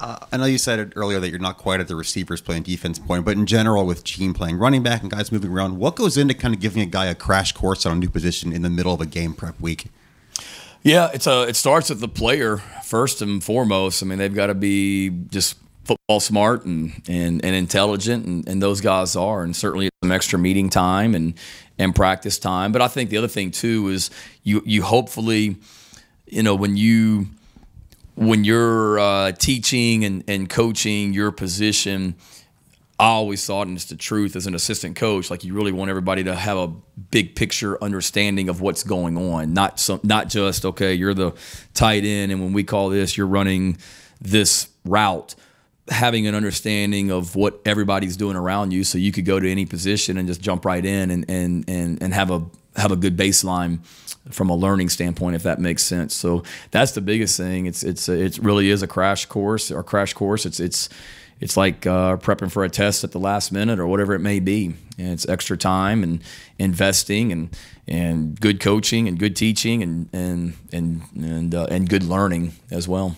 uh, 0.00 0.26
I 0.32 0.36
know 0.38 0.46
you 0.46 0.58
said 0.58 0.78
it 0.78 0.92
earlier 0.96 1.20
that 1.20 1.28
you're 1.28 1.38
not 1.38 1.58
quite 1.58 1.80
at 1.80 1.88
the 1.88 1.96
receivers 1.96 2.40
playing 2.40 2.62
defense 2.62 2.98
point, 2.98 3.24
but 3.24 3.36
in 3.36 3.46
general, 3.46 3.86
with 3.86 4.02
Gene 4.02 4.32
playing 4.32 4.56
running 4.56 4.82
back 4.82 5.02
and 5.02 5.10
guys 5.10 5.30
moving 5.30 5.50
around, 5.50 5.78
what 5.78 5.94
goes 5.94 6.16
into 6.16 6.34
kind 6.34 6.54
of 6.54 6.60
giving 6.60 6.82
a 6.82 6.86
guy 6.86 7.06
a 7.06 7.14
crash 7.14 7.52
course 7.52 7.84
on 7.84 7.92
a 7.92 7.96
new 7.96 8.08
position 8.08 8.52
in 8.52 8.62
the 8.62 8.70
middle 8.70 8.94
of 8.94 9.00
a 9.00 9.06
game 9.06 9.34
prep 9.34 9.60
week? 9.60 9.86
Yeah, 10.82 11.10
it's 11.12 11.26
a. 11.26 11.42
It 11.42 11.56
starts 11.56 11.90
with 11.90 12.00
the 12.00 12.08
player 12.08 12.56
first 12.82 13.20
and 13.20 13.44
foremost. 13.44 14.02
I 14.02 14.06
mean, 14.06 14.18
they've 14.18 14.34
got 14.34 14.46
to 14.46 14.54
be 14.54 15.10
just 15.10 15.58
football 15.84 16.20
smart 16.20 16.64
and 16.64 17.02
and, 17.06 17.44
and 17.44 17.54
intelligent, 17.54 18.24
and, 18.24 18.48
and 18.48 18.62
those 18.62 18.80
guys 18.80 19.14
are, 19.14 19.42
and 19.42 19.54
certainly 19.54 19.90
some 20.02 20.10
extra 20.10 20.38
meeting 20.38 20.70
time 20.70 21.14
and 21.14 21.34
and 21.78 21.94
practice 21.94 22.38
time. 22.38 22.72
But 22.72 22.80
I 22.80 22.88
think 22.88 23.10
the 23.10 23.18
other 23.18 23.28
thing 23.28 23.50
too 23.50 23.88
is 23.88 24.10
you 24.42 24.62
you 24.64 24.82
hopefully, 24.82 25.56
you 26.26 26.42
know, 26.42 26.54
when 26.54 26.78
you 26.78 27.26
when 28.20 28.44
you're 28.44 28.98
uh, 28.98 29.32
teaching 29.32 30.04
and, 30.04 30.22
and 30.28 30.46
coaching 30.46 31.14
your 31.14 31.32
position, 31.32 32.14
I 32.98 33.06
always 33.06 33.46
thought, 33.46 33.66
and 33.66 33.74
it's 33.74 33.86
the 33.86 33.96
truth 33.96 34.36
as 34.36 34.46
an 34.46 34.54
assistant 34.54 34.94
coach, 34.94 35.30
like 35.30 35.42
you 35.42 35.54
really 35.54 35.72
want 35.72 35.88
everybody 35.88 36.22
to 36.24 36.34
have 36.34 36.58
a 36.58 36.68
big 37.10 37.34
picture 37.34 37.82
understanding 37.82 38.50
of 38.50 38.60
what's 38.60 38.82
going 38.82 39.16
on, 39.16 39.54
not 39.54 39.80
some, 39.80 40.00
not 40.02 40.28
just 40.28 40.66
okay, 40.66 40.92
you're 40.92 41.14
the 41.14 41.32
tight 41.72 42.04
end, 42.04 42.30
and 42.30 42.42
when 42.42 42.52
we 42.52 42.62
call 42.62 42.90
this, 42.90 43.16
you're 43.16 43.26
running 43.26 43.78
this 44.20 44.68
route. 44.84 45.34
Having 45.88 46.26
an 46.26 46.34
understanding 46.34 47.10
of 47.10 47.34
what 47.34 47.58
everybody's 47.64 48.18
doing 48.18 48.36
around 48.36 48.70
you, 48.70 48.84
so 48.84 48.98
you 48.98 49.12
could 49.12 49.24
go 49.24 49.40
to 49.40 49.50
any 49.50 49.64
position 49.64 50.18
and 50.18 50.28
just 50.28 50.42
jump 50.42 50.66
right 50.66 50.84
in 50.84 51.10
and 51.10 51.24
and 51.28 51.64
and, 51.68 52.02
and 52.02 52.12
have 52.12 52.30
a 52.30 52.44
have 52.76 52.92
a 52.92 52.96
good 52.96 53.16
baseline 53.16 53.80
from 54.28 54.50
a 54.50 54.54
learning 54.54 54.88
standpoint, 54.88 55.34
if 55.36 55.42
that 55.42 55.58
makes 55.58 55.82
sense. 55.82 56.14
So 56.14 56.42
that's 56.70 56.92
the 56.92 57.00
biggest 57.00 57.36
thing. 57.36 57.66
It's 57.66 57.82
it's 57.82 58.08
it 58.08 58.38
really 58.38 58.70
is 58.70 58.82
a 58.82 58.86
crash 58.86 59.26
course 59.26 59.70
or 59.70 59.82
crash 59.82 60.12
course. 60.12 60.44
It's 60.46 60.60
it's 60.60 60.88
it's 61.40 61.56
like 61.56 61.86
uh, 61.86 62.18
prepping 62.18 62.52
for 62.52 62.64
a 62.64 62.68
test 62.68 63.02
at 63.02 63.12
the 63.12 63.18
last 63.18 63.50
minute 63.50 63.78
or 63.80 63.86
whatever 63.86 64.14
it 64.14 64.20
may 64.20 64.40
be. 64.40 64.74
And 64.98 65.08
it's 65.12 65.26
extra 65.26 65.56
time 65.56 66.02
and 66.02 66.22
investing 66.58 67.32
and 67.32 67.56
and 67.88 68.38
good 68.38 68.60
coaching 68.60 69.08
and 69.08 69.18
good 69.18 69.34
teaching 69.34 69.82
and 69.82 70.08
and 70.12 70.54
and 70.72 71.02
and, 71.16 71.54
uh, 71.54 71.66
and 71.70 71.88
good 71.88 72.02
learning 72.02 72.52
as 72.70 72.86
well. 72.86 73.16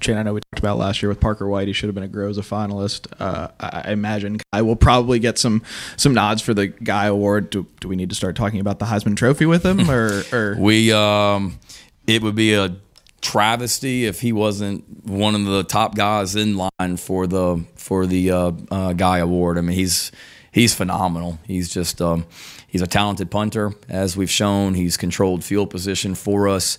Shane, 0.00 0.16
I 0.16 0.22
know 0.22 0.34
we 0.34 0.40
talked 0.40 0.60
about 0.60 0.78
last 0.78 1.02
year 1.02 1.08
with 1.08 1.20
Parker 1.20 1.46
White. 1.46 1.68
He 1.68 1.74
should 1.74 1.88
have 1.88 1.94
been 1.94 2.04
a 2.04 2.08
Groza 2.08 2.40
finalist. 2.40 3.06
Uh, 3.20 3.48
I 3.60 3.92
imagine 3.92 4.38
I 4.52 4.62
will 4.62 4.76
probably 4.76 5.18
get 5.18 5.38
some 5.38 5.62
some 5.96 6.14
nods 6.14 6.40
for 6.40 6.54
the 6.54 6.68
Guy 6.68 7.06
Award. 7.06 7.50
Do, 7.50 7.66
do 7.80 7.88
we 7.88 7.96
need 7.96 8.08
to 8.08 8.16
start 8.16 8.36
talking 8.36 8.60
about 8.60 8.78
the 8.78 8.86
Heisman 8.86 9.16
Trophy 9.16 9.46
with 9.46 9.64
him, 9.64 9.90
or, 9.90 10.22
or? 10.32 10.56
we? 10.58 10.92
Um, 10.92 11.58
it 12.06 12.22
would 12.22 12.34
be 12.34 12.54
a 12.54 12.76
travesty 13.20 14.06
if 14.06 14.20
he 14.20 14.32
wasn't 14.32 15.06
one 15.06 15.34
of 15.34 15.44
the 15.44 15.62
top 15.62 15.94
guys 15.94 16.34
in 16.34 16.56
line 16.56 16.96
for 16.96 17.26
the 17.26 17.64
for 17.76 18.06
the 18.06 18.30
uh, 18.30 18.52
uh, 18.70 18.92
Guy 18.94 19.18
Award. 19.18 19.58
I 19.58 19.60
mean, 19.60 19.76
he's 19.76 20.10
he's 20.52 20.74
phenomenal. 20.74 21.38
He's 21.44 21.68
just 21.68 22.00
um, 22.00 22.26
he's 22.66 22.82
a 22.82 22.86
talented 22.86 23.30
punter, 23.30 23.72
as 23.88 24.16
we've 24.16 24.30
shown. 24.30 24.74
He's 24.74 24.96
controlled 24.96 25.44
field 25.44 25.70
position 25.70 26.14
for 26.14 26.48
us. 26.48 26.78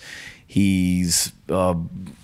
He's 0.51 1.31
uh, 1.47 1.75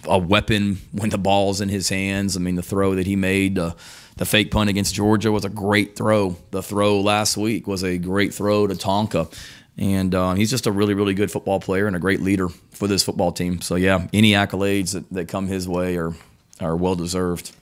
a 0.03 0.17
weapon 0.17 0.79
when 0.91 1.11
the 1.11 1.17
ball's 1.17 1.61
in 1.61 1.69
his 1.69 1.87
hands. 1.87 2.35
I 2.35 2.41
mean, 2.41 2.55
the 2.55 2.61
throw 2.61 2.93
that 2.95 3.07
he 3.07 3.15
made, 3.15 3.57
uh, 3.57 3.71
the 4.17 4.25
fake 4.25 4.51
punt 4.51 4.69
against 4.69 4.93
Georgia 4.93 5.31
was 5.31 5.45
a 5.45 5.49
great 5.49 5.95
throw. 5.95 6.35
The 6.51 6.61
throw 6.61 6.99
last 6.99 7.37
week 7.37 7.67
was 7.67 7.85
a 7.85 7.97
great 7.97 8.33
throw 8.33 8.67
to 8.67 8.73
Tonka. 8.73 9.33
And 9.77 10.13
uh, 10.13 10.33
he's 10.33 10.49
just 10.49 10.67
a 10.67 10.73
really, 10.73 10.93
really 10.93 11.13
good 11.13 11.31
football 11.31 11.61
player 11.61 11.87
and 11.87 11.95
a 11.95 11.99
great 11.99 12.19
leader 12.19 12.49
for 12.71 12.85
this 12.85 13.01
football 13.01 13.31
team. 13.31 13.61
So, 13.61 13.75
yeah, 13.75 14.09
any 14.11 14.33
accolades 14.33 14.91
that, 14.91 15.09
that 15.11 15.29
come 15.29 15.47
his 15.47 15.65
way 15.65 15.95
are, 15.95 16.13
are 16.59 16.75
well 16.75 16.95
deserved. 16.95 17.55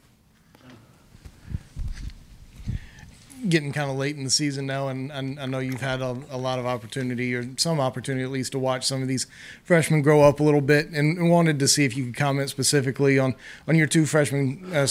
Getting 3.48 3.74
kind 3.74 3.92
of 3.92 3.98
late 3.98 4.16
in 4.16 4.24
the 4.24 4.30
season 4.30 4.66
now, 4.66 4.88
and, 4.88 5.12
and 5.12 5.40
I 5.40 5.46
know 5.46 5.60
you've 5.60 5.82
had 5.82 6.02
a, 6.02 6.18
a, 6.32 6.38
lot 6.38 6.58
of 6.58 6.66
opportunity 6.66 7.36
or 7.36 7.48
some 7.58 7.80
opportunity 7.80 8.24
at 8.24 8.32
least 8.32 8.54
to 8.54 8.60
watch 8.60 8.86
some 8.86 9.02
of 9.02 9.08
these 9.08 9.28
freshmen 9.64 10.02
grow 10.02 10.24
up 10.24 10.40
a 10.40 10.44
little 10.44 10.62
bit, 10.62 10.90
and, 10.90 11.30
wanted 11.30 11.60
to 11.60 11.68
see 11.68 11.86
if 11.86 11.96
you 11.96 12.06
could 12.06 12.16
comment 12.16 12.50
specifically 12.50 13.20
on 13.20 13.36
on 13.68 13.76
your 13.76 13.88
two 13.88 14.06
freshman 14.06 14.64
uh, 14.72 14.88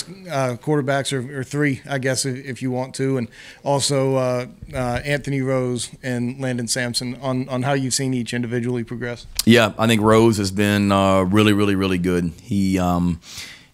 quarterbacks 0.60 1.12
or, 1.12 1.40
or, 1.40 1.42
three, 1.42 1.80
I 1.88 1.98
guess, 1.98 2.24
if, 2.24 2.44
if, 2.44 2.62
you 2.62 2.70
want 2.70 2.94
to, 2.96 3.16
and 3.16 3.28
also 3.64 4.16
uh, 4.16 4.46
uh, 4.72 5.00
Anthony 5.04 5.40
Rose 5.40 5.90
and 6.02 6.40
Landon 6.40 6.68
Samson 6.68 7.16
on 7.20 7.48
on 7.48 7.62
how 7.62 7.72
you've 7.72 7.94
seen 7.94 8.14
each 8.14 8.34
individually 8.34 8.84
progress. 8.84 9.26
Yeah, 9.44 9.72
I 9.78 9.86
think 9.86 10.00
Rose 10.00 10.36
has 10.36 10.50
been 10.50 10.92
uh, 10.92 11.22
really, 11.22 11.52
really, 11.52 11.74
really 11.74 11.98
good. 11.98 12.32
He 12.42 12.78
um, 12.78 13.20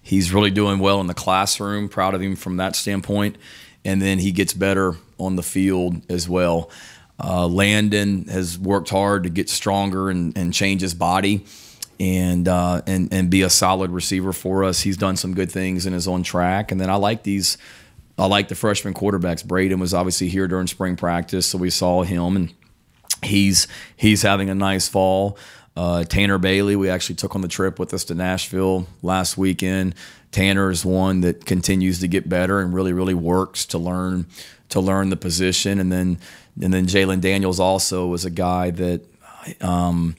he's 0.03 0.33
really 0.33 0.51
doing 0.51 0.79
well 0.79 1.01
in 1.01 1.07
the 1.07 1.15
classroom. 1.15 1.89
Proud 1.89 2.15
of 2.15 2.23
him 2.23 2.37
from 2.37 2.57
that 2.57 2.77
standpoint 2.77 3.37
and 3.85 4.01
then 4.01 4.19
he 4.19 4.33
gets 4.33 4.53
better 4.53 4.95
on 5.19 5.37
the 5.37 5.43
field 5.43 6.01
as 6.11 6.29
well. 6.29 6.71
Uh, 7.23 7.47
Landon 7.47 8.27
has 8.29 8.59
worked 8.59 8.89
hard 8.89 9.25
to 9.25 9.31
get 9.31 9.49
stronger 9.49 10.09
and, 10.11 10.37
and 10.37 10.55
change 10.55 10.81
his 10.81 10.95
body 10.95 11.45
and, 11.99 12.49
uh, 12.49 12.81
and 12.87 13.13
and 13.13 13.31
be 13.31 13.43
a 13.43 13.51
solid 13.51 13.91
receiver 13.91 14.33
for 14.33 14.65
us. 14.65 14.81
He's 14.81 14.97
done 14.97 15.17
some 15.17 15.35
good 15.35 15.53
things 15.53 15.85
and 15.85 15.95
is 15.95 16.09
on 16.09 16.23
track. 16.23 16.73
And 16.73 16.81
then 16.81 16.89
I 16.89 16.97
like 16.97 17.23
these. 17.23 17.59
I 18.19 18.27
like 18.27 18.49
the 18.49 18.55
freshman 18.55 18.93
quarterbacks. 18.93 19.45
Braden 19.45 19.79
was 19.81 19.95
obviously 19.95 20.29
here 20.29 20.47
during 20.47 20.67
spring 20.67 20.97
practice, 20.97 21.47
so 21.47 21.57
we 21.57 21.71
saw 21.71 22.03
him, 22.03 22.37
and 22.37 22.55
he's 23.23 23.67
he's 23.97 24.23
having 24.23 24.51
a 24.51 24.55
nice 24.55 24.89
fall. 24.89 25.39
Uh, 25.77 26.05
Tanner 26.05 26.37
Bailey, 26.37 26.77
we 26.77 26.91
actually 26.91 27.15
took 27.15 27.35
on 27.35 27.41
the 27.41 27.49
trip 27.49 27.79
with 27.79 27.95
us 27.95 28.05
to 28.05 28.15
Nashville 28.15 28.87
last 29.03 29.39
weekend. 29.39 29.95
Tanner 30.33 30.71
is 30.71 30.85
one 30.85 31.23
that 31.23 31.45
continues 31.45 32.01
to 32.01 32.09
get 32.09 32.29
better 32.29 32.61
and 32.61 32.73
really, 32.73 32.93
really 32.93 33.15
works 33.15 33.67
to 33.67 33.79
learn 33.79 34.27
to 34.69 34.81
learn 34.81 35.11
the 35.11 35.17
position. 35.17 35.81
And 35.81 35.91
then 35.91 36.19
and 36.61 36.73
then 36.73 36.87
Jalen 36.87 37.21
Daniels 37.21 37.61
also 37.61 38.07
was 38.07 38.25
a 38.25 38.31
guy 38.31 38.71
that 38.71 39.03
um, 39.61 40.17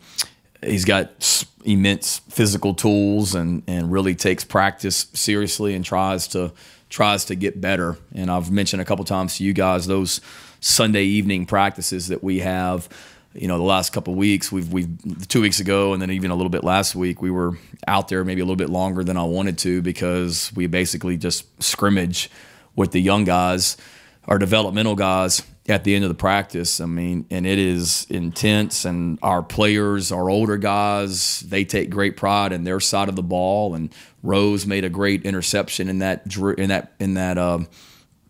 he's 0.62 0.86
got 0.86 1.46
immense 1.64 2.20
physical 2.30 2.74
tools 2.74 3.36
and 3.36 3.64
and 3.68 3.92
really 3.92 4.16
takes 4.16 4.44
practice 4.44 5.08
seriously 5.14 5.76
and 5.76 5.86
tries 5.86 6.28
to 6.30 6.52
tries 6.90 7.26
to 7.26 7.36
get 7.36 7.62
better. 7.62 7.98
And 8.14 8.30
I've 8.30 8.52
mentioned 8.52 8.82
a 8.82 8.86
couple 8.86 9.06
times 9.06 9.38
to 9.38 9.44
you 9.44 9.54
guys 9.54 9.88
those 9.88 10.22
Sunday 10.60 11.06
evening 11.06 11.46
practices 11.46 12.10
that 12.10 12.24
we 12.24 12.40
have. 12.40 12.88
You 13.34 13.48
know, 13.48 13.58
the 13.58 13.64
last 13.64 13.94
couple 13.94 14.14
weeks, 14.16 14.52
we've 14.52 14.72
we've 14.72 15.28
two 15.28 15.42
weeks 15.42 15.60
ago, 15.60 15.94
and 15.94 16.02
then 16.02 16.12
even 16.12 16.32
a 16.32 16.36
little 16.36 16.50
bit 16.50 16.64
last 16.64 16.96
week, 16.96 17.22
we 17.22 17.32
were 17.32 17.58
out 17.88 18.10
there 18.10 18.26
maybe 18.26 18.42
a 18.42 18.44
little 18.44 18.58
bit 18.58 18.70
longer 18.70 19.04
than 19.04 19.16
I 19.16 19.24
wanted 19.24 19.58
to 19.60 19.82
because 19.82 20.52
we 20.54 20.68
basically 20.68 21.18
just 21.18 21.46
scrimmage 21.64 22.30
with 22.76 22.92
the 22.92 23.00
young 23.00 23.24
guys, 23.24 23.78
our 24.26 24.38
developmental 24.38 24.96
guys, 24.96 25.44
at 25.70 25.84
the 25.84 25.96
end 25.96 26.04
of 26.04 26.10
the 26.10 26.16
practice. 26.16 26.82
I 26.82 26.86
mean, 26.86 27.26
and 27.30 27.46
it 27.46 27.60
is 27.60 28.06
intense. 28.10 28.86
And 28.86 29.20
our 29.22 29.44
players, 29.44 30.12
our 30.12 30.30
older 30.30 30.58
guys, 30.58 31.42
they 31.42 31.64
take 31.64 31.90
great 31.90 32.18
pride 32.18 32.52
in 32.52 32.64
their 32.64 32.80
side 32.80 33.10
of 33.10 33.16
the 33.16 33.24
ball. 33.24 33.76
And 33.76 33.94
Rose 34.24 34.66
made 34.66 34.84
a 34.84 34.90
great 34.90 35.24
interception 35.24 35.88
in 35.88 36.00
that 36.00 36.24
in 36.58 36.70
that 36.70 36.94
in 37.00 37.14
that 37.16 37.38
um, 37.38 37.68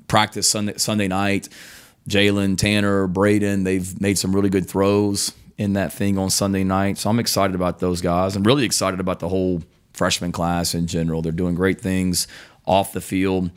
practice 0.07 0.47
Sunday 0.47 0.77
Sunday 0.77 1.07
night. 1.07 1.49
Jalen, 2.09 2.57
Tanner, 2.57 3.07
Braden, 3.07 3.63
they've 3.63 3.99
made 4.01 4.17
some 4.17 4.35
really 4.35 4.49
good 4.49 4.67
throws 4.67 5.33
in 5.57 5.73
that 5.73 5.93
thing 5.93 6.17
on 6.17 6.29
Sunday 6.29 6.63
night. 6.63 6.97
So 6.97 7.09
I'm 7.09 7.19
excited 7.19 7.55
about 7.55 7.79
those 7.79 8.01
guys. 8.01 8.35
I'm 8.35 8.43
really 8.43 8.65
excited 8.65 8.99
about 8.99 9.19
the 9.19 9.29
whole 9.29 9.61
freshman 9.93 10.31
class 10.31 10.73
in 10.73 10.87
general. 10.87 11.21
They're 11.21 11.31
doing 11.31 11.55
great 11.55 11.79
things 11.79 12.27
off 12.65 12.93
the 12.93 13.01
field, 13.01 13.51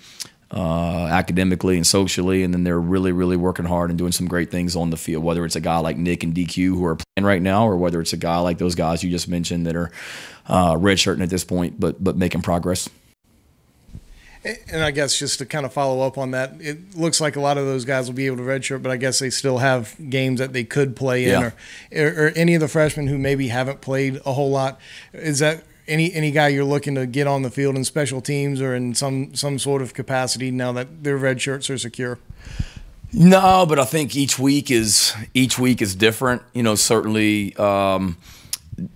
uh, 0.50 1.06
academically 1.10 1.76
and 1.76 1.86
socially, 1.86 2.42
and 2.42 2.52
then 2.52 2.64
they're 2.64 2.80
really, 2.80 3.12
really 3.12 3.36
working 3.36 3.64
hard 3.64 3.90
and 3.90 3.98
doing 3.98 4.12
some 4.12 4.28
great 4.28 4.50
things 4.50 4.76
on 4.76 4.90
the 4.90 4.96
field. 4.96 5.24
Whether 5.24 5.44
it's 5.44 5.56
a 5.56 5.60
guy 5.60 5.78
like 5.78 5.96
Nick 5.96 6.22
and 6.22 6.34
DQ 6.34 6.68
who 6.68 6.84
are 6.84 6.96
playing 6.96 7.26
right 7.26 7.42
now, 7.42 7.66
or 7.66 7.76
whether 7.76 8.00
it's 8.00 8.12
a 8.12 8.18
guy 8.18 8.38
like 8.38 8.58
those 8.58 8.74
guys 8.74 9.02
you 9.02 9.10
just 9.10 9.28
mentioned 9.28 9.66
that 9.66 9.76
are 9.76 9.90
uh, 10.46 10.74
redshirting 10.74 11.22
at 11.22 11.30
this 11.30 11.44
point, 11.44 11.80
but 11.80 12.02
but 12.02 12.16
making 12.16 12.42
progress. 12.42 12.88
And 14.70 14.82
I 14.82 14.90
guess 14.90 15.18
just 15.18 15.38
to 15.38 15.46
kind 15.46 15.64
of 15.64 15.72
follow 15.72 16.06
up 16.06 16.18
on 16.18 16.32
that, 16.32 16.54
it 16.60 16.94
looks 16.96 17.20
like 17.20 17.36
a 17.36 17.40
lot 17.40 17.56
of 17.56 17.64
those 17.64 17.84
guys 17.86 18.06
will 18.08 18.14
be 18.14 18.26
able 18.26 18.36
to 18.36 18.42
redshirt, 18.42 18.82
but 18.82 18.92
I 18.92 18.96
guess 18.98 19.18
they 19.18 19.30
still 19.30 19.58
have 19.58 19.94
games 20.10 20.38
that 20.40 20.52
they 20.52 20.64
could 20.64 20.94
play 20.96 21.24
in, 21.24 21.30
Yeah. 21.30 21.50
or, 21.92 22.06
or, 22.08 22.26
or 22.26 22.32
any 22.36 22.54
of 22.54 22.60
the 22.60 22.68
freshmen 22.68 23.06
who 23.06 23.16
maybe 23.16 23.48
haven't 23.48 23.80
played 23.80 24.20
a 24.26 24.34
whole 24.34 24.50
lot. 24.50 24.78
Is 25.14 25.38
that 25.38 25.64
any 25.88 26.12
any 26.14 26.30
guy 26.30 26.48
you're 26.48 26.64
looking 26.64 26.94
to 26.94 27.06
get 27.06 27.26
on 27.26 27.42
the 27.42 27.50
field 27.50 27.76
in 27.76 27.84
special 27.84 28.20
teams 28.20 28.60
or 28.60 28.74
in 28.74 28.94
some 28.94 29.34
some 29.34 29.58
sort 29.58 29.80
of 29.82 29.94
capacity 29.94 30.50
now 30.50 30.72
that 30.72 31.04
their 31.04 31.16
red 31.16 31.40
shirts 31.40 31.70
are 31.70 31.78
secure? 31.78 32.18
No, 33.12 33.64
but 33.68 33.78
I 33.78 33.84
think 33.84 34.16
each 34.16 34.38
week 34.38 34.70
is 34.70 35.14
each 35.34 35.58
week 35.58 35.80
is 35.80 35.94
different. 35.94 36.42
You 36.52 36.62
know, 36.64 36.74
certainly 36.74 37.54
um, 37.56 38.16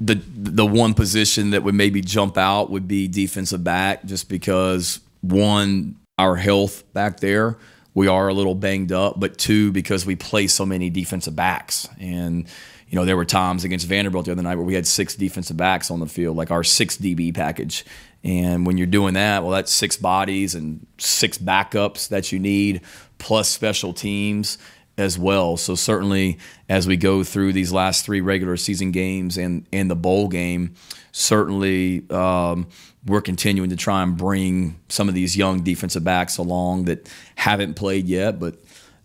the 0.01 0.15
the 0.37 0.67
one 0.67 0.93
position 0.95 1.51
that 1.51 1.63
would 1.63 1.75
maybe 1.75 2.01
jump 2.01 2.37
out 2.37 2.69
would 2.71 2.89
be 2.89 3.07
defensive 3.07 3.63
back, 3.63 4.05
just 4.05 4.29
because 4.29 5.01
one 5.21 5.97
our 6.19 6.37
health 6.37 6.91
back 6.93 7.21
there 7.21 7.59
we 7.99 8.07
are 8.07 8.29
a 8.29 8.33
little 8.33 8.55
banged 8.55 8.93
up, 8.93 9.19
but 9.19 9.39
two 9.39 9.73
because 9.73 10.07
we 10.07 10.15
play 10.15 10.47
so 10.47 10.65
many 10.65 10.89
defensive 10.89 11.37
backs 11.37 11.89
and. 12.01 12.49
You 12.91 12.97
know, 12.97 13.05
there 13.05 13.19
were 13.19 13.27
times 13.27 13.65
against 13.65 13.87
Vanderbilt 13.87 14.25
the 14.25 14.33
other 14.33 14.41
night 14.41 14.55
where 14.55 14.65
we 14.65 14.73
had 14.73 14.87
six 14.87 15.15
defensive 15.15 15.59
backs 15.59 15.91
on 15.91 16.01
the 16.01 16.07
field, 16.07 16.39
like 16.39 16.51
our 16.51 16.65
six 16.65 16.97
DB 16.97 17.35
package. 17.35 17.85
And 18.25 18.67
when 18.67 18.79
you're 18.79 18.87
doing 18.87 19.13
that, 19.13 19.43
well, 19.43 19.53
that's 19.53 19.71
six 19.71 19.99
bodies 19.99 20.55
and 20.55 20.87
six 20.97 21.37
backups 21.37 22.09
that 22.09 22.33
you 22.33 22.39
need, 22.39 22.81
plus 23.19 23.51
special 23.51 23.93
teams 23.93 24.57
as 24.99 25.17
well. 25.17 25.57
So 25.57 25.77
certainly, 25.77 26.39
as 26.69 26.87
we 26.87 26.97
go 26.97 27.23
through 27.23 27.53
these 27.53 27.73
last 27.73 28.05
three 28.05 28.21
regular 28.21 28.57
season 28.57 28.91
games 28.91 29.39
and 29.39 29.65
and 29.73 29.91
the 29.91 29.97
bowl 29.97 30.29
game, 30.29 30.75
certainly 31.13 32.05
um, 32.11 32.67
we're 33.07 33.23
continuing 33.23 33.71
to 33.71 33.77
try 33.77 34.03
and 34.03 34.17
bring 34.17 34.79
some 34.89 35.09
of 35.09 35.15
these 35.15 35.37
young 35.37 35.63
defensive 35.63 36.05
backs 36.05 36.37
along 36.37 36.85
that 36.87 37.09
haven't 37.37 37.75
played 37.75 38.07
yet, 38.07 38.41
but 38.41 38.57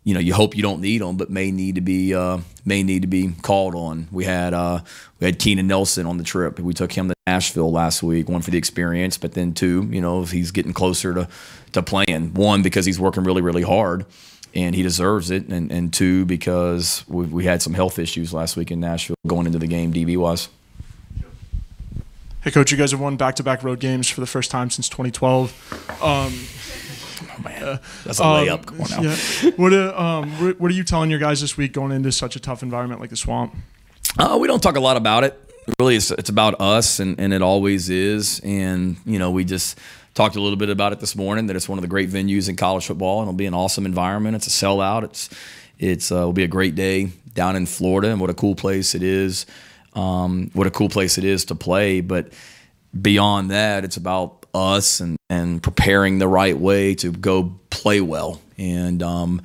you 0.04 0.14
know 0.14 0.20
you 0.20 0.34
hope 0.34 0.58
you 0.58 0.64
don't 0.64 0.82
need 0.82 1.02
them, 1.02 1.16
but 1.16 1.30
may 1.30 1.52
need 1.52 1.76
to 1.76 1.82
be 1.82 2.14
uh, 2.14 2.40
may 2.66 2.82
need 2.82 3.04
to 3.04 3.08
be 3.08 3.32
called 3.44 3.76
on. 3.76 4.08
We 4.12 4.26
had 4.26 4.56
uh, 4.56 4.82
we 5.20 5.26
had 5.26 5.38
Keenan 5.38 5.68
Nelson 5.68 6.08
on 6.08 6.18
the 6.18 6.24
trip. 6.24 6.60
We 6.60 6.74
took 6.74 6.92
him 6.92 7.08
to 7.08 7.16
Nashville 7.28 7.72
last 7.72 8.02
week. 8.02 8.28
One 8.28 8.42
for 8.42 8.52
the 8.52 8.58
experience, 8.58 9.20
but 9.20 9.34
then 9.34 9.54
two, 9.54 9.88
you 9.92 10.02
know, 10.02 10.24
he's 10.24 10.50
getting 10.50 10.74
closer 10.74 11.14
to 11.14 11.28
to 11.74 11.84
playing. 11.84 12.34
One 12.34 12.64
because 12.64 12.86
he's 12.86 13.00
working 13.00 13.24
really 13.24 13.44
really 13.44 13.62
hard 13.62 14.08
and 14.54 14.76
he 14.76 14.84
deserves 14.84 15.32
it. 15.32 15.48
And, 15.48 15.72
and 15.72 15.94
two, 15.94 16.26
because 16.26 17.04
we, 17.08 17.26
we 17.26 17.46
had 17.46 17.62
some 17.62 17.74
health 17.74 18.00
issues 18.00 18.34
last 18.34 18.56
week 18.56 18.72
in 18.72 18.80
Nashville 18.80 19.16
going 19.28 19.46
into 19.46 19.60
the 19.60 19.68
game, 19.68 19.94
DB 19.94 20.18
wise. 20.18 20.50
Hey, 22.42 22.52
coach, 22.52 22.72
you 22.72 22.78
guys 22.78 22.92
have 22.92 23.00
won 23.00 23.16
back-to-back 23.16 23.64
road 23.64 23.80
games 23.80 24.10
for 24.10 24.20
the 24.20 24.28
first 24.28 24.52
time 24.52 24.70
since 24.70 24.90
2012. 24.90 26.02
Um, 26.04 26.34
That's 28.04 28.20
a 28.20 28.24
layup. 28.24 28.66
Come 28.66 28.82
on 28.82 28.90
now. 28.90 29.02
Yeah. 29.02 29.52
What, 29.56 29.74
uh, 29.74 29.98
um, 29.98 30.32
what, 30.44 30.60
what 30.60 30.72
are 30.72 30.74
you 30.74 30.84
telling 30.84 31.10
your 31.10 31.20
guys 31.20 31.40
this 31.40 31.56
week 31.56 31.72
going 31.72 31.94
into 31.94 32.12
such 32.12 32.36
a 32.36 32.40
tough 32.40 32.62
environment 32.62 33.00
like 33.00 33.12
the 33.12 33.16
swamp? 33.16 33.56
Uh, 34.20 34.38
we 34.40 34.48
don't 34.48 34.62
talk 34.62 34.76
a 34.76 34.82
lot 34.82 34.98
about 34.98 35.24
it. 35.24 35.40
Really, 35.80 35.96
it's, 35.96 36.12
it's 36.12 36.30
about 36.30 36.60
us, 36.60 37.00
and, 37.00 37.20
and 37.20 37.34
it 37.34 37.42
always 37.42 37.90
is. 37.90 38.42
And, 38.44 38.98
you 39.06 39.20
know, 39.20 39.32
we 39.32 39.46
just 39.46 39.80
talked 40.14 40.36
a 40.36 40.42
little 40.42 40.58
bit 40.58 40.70
about 40.70 40.94
it 40.94 41.00
this 41.00 41.16
morning 41.16 41.48
that 41.48 41.56
it's 41.56 41.70
one 41.70 41.78
of 41.78 41.82
the 41.82 41.88
great 41.88 42.10
venues 42.10 42.50
in 42.50 42.56
college 42.56 42.86
football, 42.86 43.20
and 43.20 43.28
it'll 43.28 43.38
be 43.38 43.46
an 43.46 43.54
awesome 43.54 43.86
environment. 43.86 44.36
It's 44.36 44.48
a 44.48 44.50
sellout. 44.50 45.04
It's 45.04 45.30
it's 45.80 46.12
uh, 46.12 46.18
will 46.18 46.34
be 46.34 46.44
a 46.44 46.48
great 46.48 46.76
day 46.76 47.12
down 47.34 47.56
in 47.56 47.66
Florida, 47.66 48.10
and 48.10 48.22
what 48.22 48.30
a 48.30 48.34
cool 48.34 48.56
place 48.56 48.94
it 48.94 49.04
is. 49.04 49.46
Um, 49.94 50.50
what 50.54 50.68
a 50.68 50.72
cool 50.72 50.90
place 50.90 51.18
it 51.18 51.24
is 51.24 51.46
to 51.46 51.56
play. 51.56 52.02
But 52.02 52.34
beyond 53.00 53.52
that, 53.52 53.84
it's 53.84 53.98
about 53.98 54.46
us 54.54 55.00
and, 55.00 55.18
and 55.30 55.62
preparing 55.62 56.20
the 56.20 56.28
right 56.28 56.58
way 56.58 56.96
to 56.96 57.12
go 57.12 57.60
play 57.70 58.02
well. 58.02 58.40
And, 58.58 59.02
um, 59.02 59.42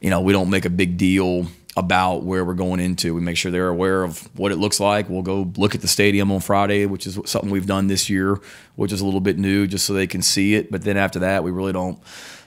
you 0.00 0.10
know, 0.10 0.20
we 0.20 0.32
don't 0.32 0.50
make 0.50 0.64
a 0.64 0.70
big 0.70 0.96
deal 0.96 1.46
about 1.78 2.24
where 2.24 2.44
we're 2.44 2.54
going 2.54 2.80
into. 2.80 3.14
We 3.14 3.20
make 3.20 3.36
sure 3.36 3.52
they're 3.52 3.68
aware 3.68 4.02
of 4.02 4.28
what 4.36 4.50
it 4.50 4.56
looks 4.56 4.80
like. 4.80 5.08
We'll 5.08 5.22
go 5.22 5.52
look 5.56 5.76
at 5.76 5.80
the 5.80 5.88
stadium 5.88 6.32
on 6.32 6.40
Friday, 6.40 6.86
which 6.86 7.06
is 7.06 7.20
something 7.24 7.50
we've 7.50 7.66
done 7.66 7.86
this 7.86 8.10
year, 8.10 8.40
which 8.74 8.92
is 8.92 9.00
a 9.00 9.04
little 9.04 9.20
bit 9.20 9.38
new 9.38 9.68
just 9.68 9.86
so 9.86 9.92
they 9.92 10.08
can 10.08 10.20
see 10.20 10.56
it. 10.56 10.72
But 10.72 10.82
then 10.82 10.96
after 10.96 11.20
that, 11.20 11.44
we 11.44 11.52
really 11.52 11.72
don't 11.72 12.00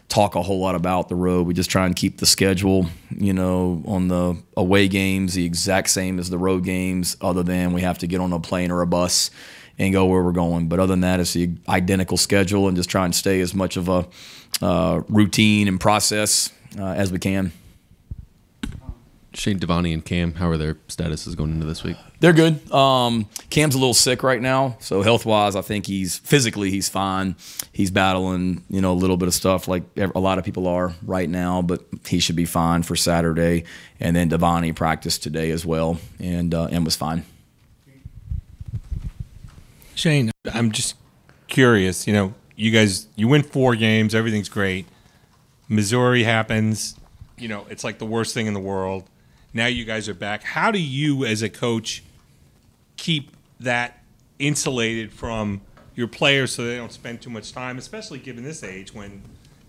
talk 0.10 0.36
a 0.36 0.42
whole 0.42 0.60
lot 0.60 0.76
about 0.76 1.08
the 1.08 1.16
road. 1.16 1.48
We 1.48 1.54
just 1.54 1.72
try 1.72 1.86
and 1.86 1.96
keep 1.96 2.18
the 2.18 2.26
schedule, 2.26 2.88
you 3.10 3.32
know, 3.32 3.82
on 3.86 4.10
the 4.10 4.38
away 4.58 4.90
games 4.90 5.34
the 5.34 5.46
exact 5.46 5.90
same 5.90 6.20
as 6.20 6.30
the 6.30 6.38
road 6.38 6.66
games, 6.66 7.16
other 7.22 7.44
than 7.44 7.72
we 7.72 7.82
have 7.82 8.00
to 8.00 8.08
get 8.08 8.20
on 8.20 8.34
a 8.34 8.40
plane 8.40 8.70
or 8.70 8.82
a 8.82 8.88
bus 8.88 9.32
and 9.80 9.94
go 9.94 10.06
where 10.08 10.22
we're 10.22 10.34
going. 10.34 10.68
But 10.68 10.82
other 10.82 10.92
than 10.92 11.02
that, 11.02 11.22
it's 11.22 11.32
the 11.32 11.52
identical 11.70 12.18
schedule 12.18 12.68
and 12.68 12.76
just 12.76 12.90
try 12.90 13.06
and 13.06 13.16
stay 13.16 13.40
as 13.40 13.54
much 13.56 13.78
of 13.78 13.88
a 13.88 14.06
uh, 14.62 15.02
routine 15.08 15.70
and 15.70 15.80
process 15.80 16.52
uh, 16.78 16.88
as 16.88 17.14
we 17.14 17.20
can. 17.20 17.54
Shane 19.34 19.60
Devonni 19.60 19.94
and 19.94 20.04
Cam, 20.04 20.34
how 20.34 20.50
are 20.50 20.58
their 20.58 20.76
statuses 20.90 21.38
going 21.38 21.52
into 21.52 21.66
this 21.66 21.84
week? 21.84 21.96
They're 22.20 22.34
good. 22.34 22.70
Um, 22.72 23.28
Cam's 23.50 23.76
a 23.76 23.78
little 23.78 23.94
sick 23.94 24.24
right 24.24 24.42
now, 24.42 24.76
so 24.80 25.02
health 25.02 25.26
wise, 25.26 25.56
I 25.56 25.62
think 25.62 25.86
he's 25.86 26.18
physically 26.18 26.70
he's 26.70 26.90
fine. 26.90 27.36
He's 27.72 27.92
battling, 27.92 28.64
you 28.70 28.82
know, 28.82 28.92
a 28.92 28.94
little 28.94 29.16
bit 29.16 29.28
of 29.30 29.34
stuff 29.34 29.70
like 29.70 29.84
a 29.98 30.20
lot 30.20 30.38
of 30.38 30.44
people 30.44 30.68
are 30.68 30.94
right 31.06 31.30
now, 31.30 31.62
but 31.62 31.86
he 32.06 32.20
should 32.20 32.36
be 32.36 32.46
fine 32.46 32.84
for 32.84 32.96
Saturday. 32.98 33.64
And 34.02 34.16
then 34.16 34.30
Devonni 34.30 34.76
practiced 34.76 35.24
today 35.24 35.52
as 35.52 35.66
well, 35.66 35.98
and 36.20 36.54
uh, 36.54 36.66
and 36.66 36.84
was 36.84 36.98
fine. 36.98 37.24
Shane, 39.96 40.32
I'm 40.54 40.72
just 40.72 40.96
curious. 41.48 42.06
You 42.06 42.14
know, 42.14 42.34
you 42.56 42.72
guys, 42.72 43.08
you 43.16 43.28
win 43.28 43.44
four 43.44 43.76
games, 43.76 44.14
everything's 44.14 44.50
great. 44.50 44.88
Missouri 45.70 46.24
happens. 46.24 46.98
You 47.38 47.48
know, 47.48 47.66
it's 47.70 47.84
like 47.84 47.98
the 47.98 48.06
worst 48.06 48.34
thing 48.34 48.48
in 48.48 48.54
the 48.54 48.60
world. 48.60 49.06
Now 49.54 49.66
you 49.66 49.84
guys 49.84 50.08
are 50.08 50.14
back. 50.14 50.44
How 50.44 50.72
do 50.72 50.82
you, 50.82 51.26
as 51.26 51.42
a 51.42 51.50
coach, 51.50 52.04
keep 52.96 53.32
that 53.60 54.02
insulated 54.40 55.12
from 55.12 55.62
your 55.96 56.08
players 56.08 56.54
so 56.54 56.66
they 56.66 56.78
don't 56.78 56.92
spend 56.92 57.22
too 57.22 57.30
much 57.30 57.52
time, 57.52 57.78
especially 57.78 58.20
given 58.20 58.44
this 58.44 58.64
age 58.64 58.94
when, 58.94 59.22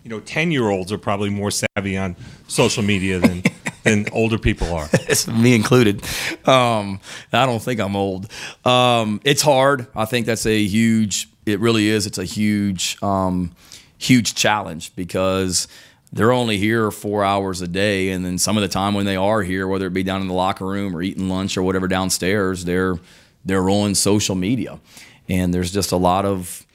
you 0.03 0.09
know, 0.09 0.21
10 0.21 0.51
year 0.51 0.69
olds 0.69 0.91
are 0.91 0.97
probably 0.97 1.29
more 1.29 1.51
savvy 1.51 1.97
on 1.97 2.15
social 2.47 2.81
media 2.81 3.19
than, 3.19 3.43
than 3.83 4.05
older 4.13 4.37
people 4.37 4.73
are? 4.73 4.87
me 5.27 5.53
included. 5.53 6.01
Um, 6.47 7.01
I 7.33 7.45
don't 7.45 7.61
think 7.61 7.81
I'm 7.81 7.95
old. 7.97 8.31
Um, 8.63 9.19
it's 9.25 9.41
hard. 9.41 9.87
I 9.95 10.05
think 10.05 10.25
that's 10.25 10.45
a 10.45 10.63
huge. 10.63 11.29
It 11.45 11.59
really 11.59 11.89
is. 11.89 12.07
It's 12.07 12.17
a 12.17 12.23
huge, 12.23 12.97
um, 13.03 13.51
huge 13.97 14.33
challenge 14.33 14.95
because 14.95 15.67
they're 16.13 16.31
only 16.31 16.57
here 16.57 16.91
four 16.91 17.23
hours 17.23 17.61
a 17.61 17.67
day, 17.67 18.11
and 18.11 18.23
then 18.23 18.37
some 18.37 18.55
of 18.55 18.61
the 18.61 18.69
time 18.69 18.93
when 18.93 19.05
they 19.05 19.15
are 19.15 19.41
here, 19.41 19.67
whether 19.67 19.87
it 19.87 19.93
be 19.93 20.03
down 20.03 20.21
in 20.21 20.27
the 20.27 20.33
locker 20.33 20.65
room 20.65 20.95
or 20.95 21.01
eating 21.01 21.27
lunch 21.27 21.57
or 21.57 21.63
whatever 21.63 21.87
downstairs, 21.87 22.63
they're 22.63 22.97
they're 23.43 23.69
on 23.69 23.95
social 23.95 24.35
media, 24.35 24.79
and 25.27 25.53
there's 25.53 25.71
just 25.71 25.91
a 25.91 25.97
lot 25.97 26.23
of 26.23 26.65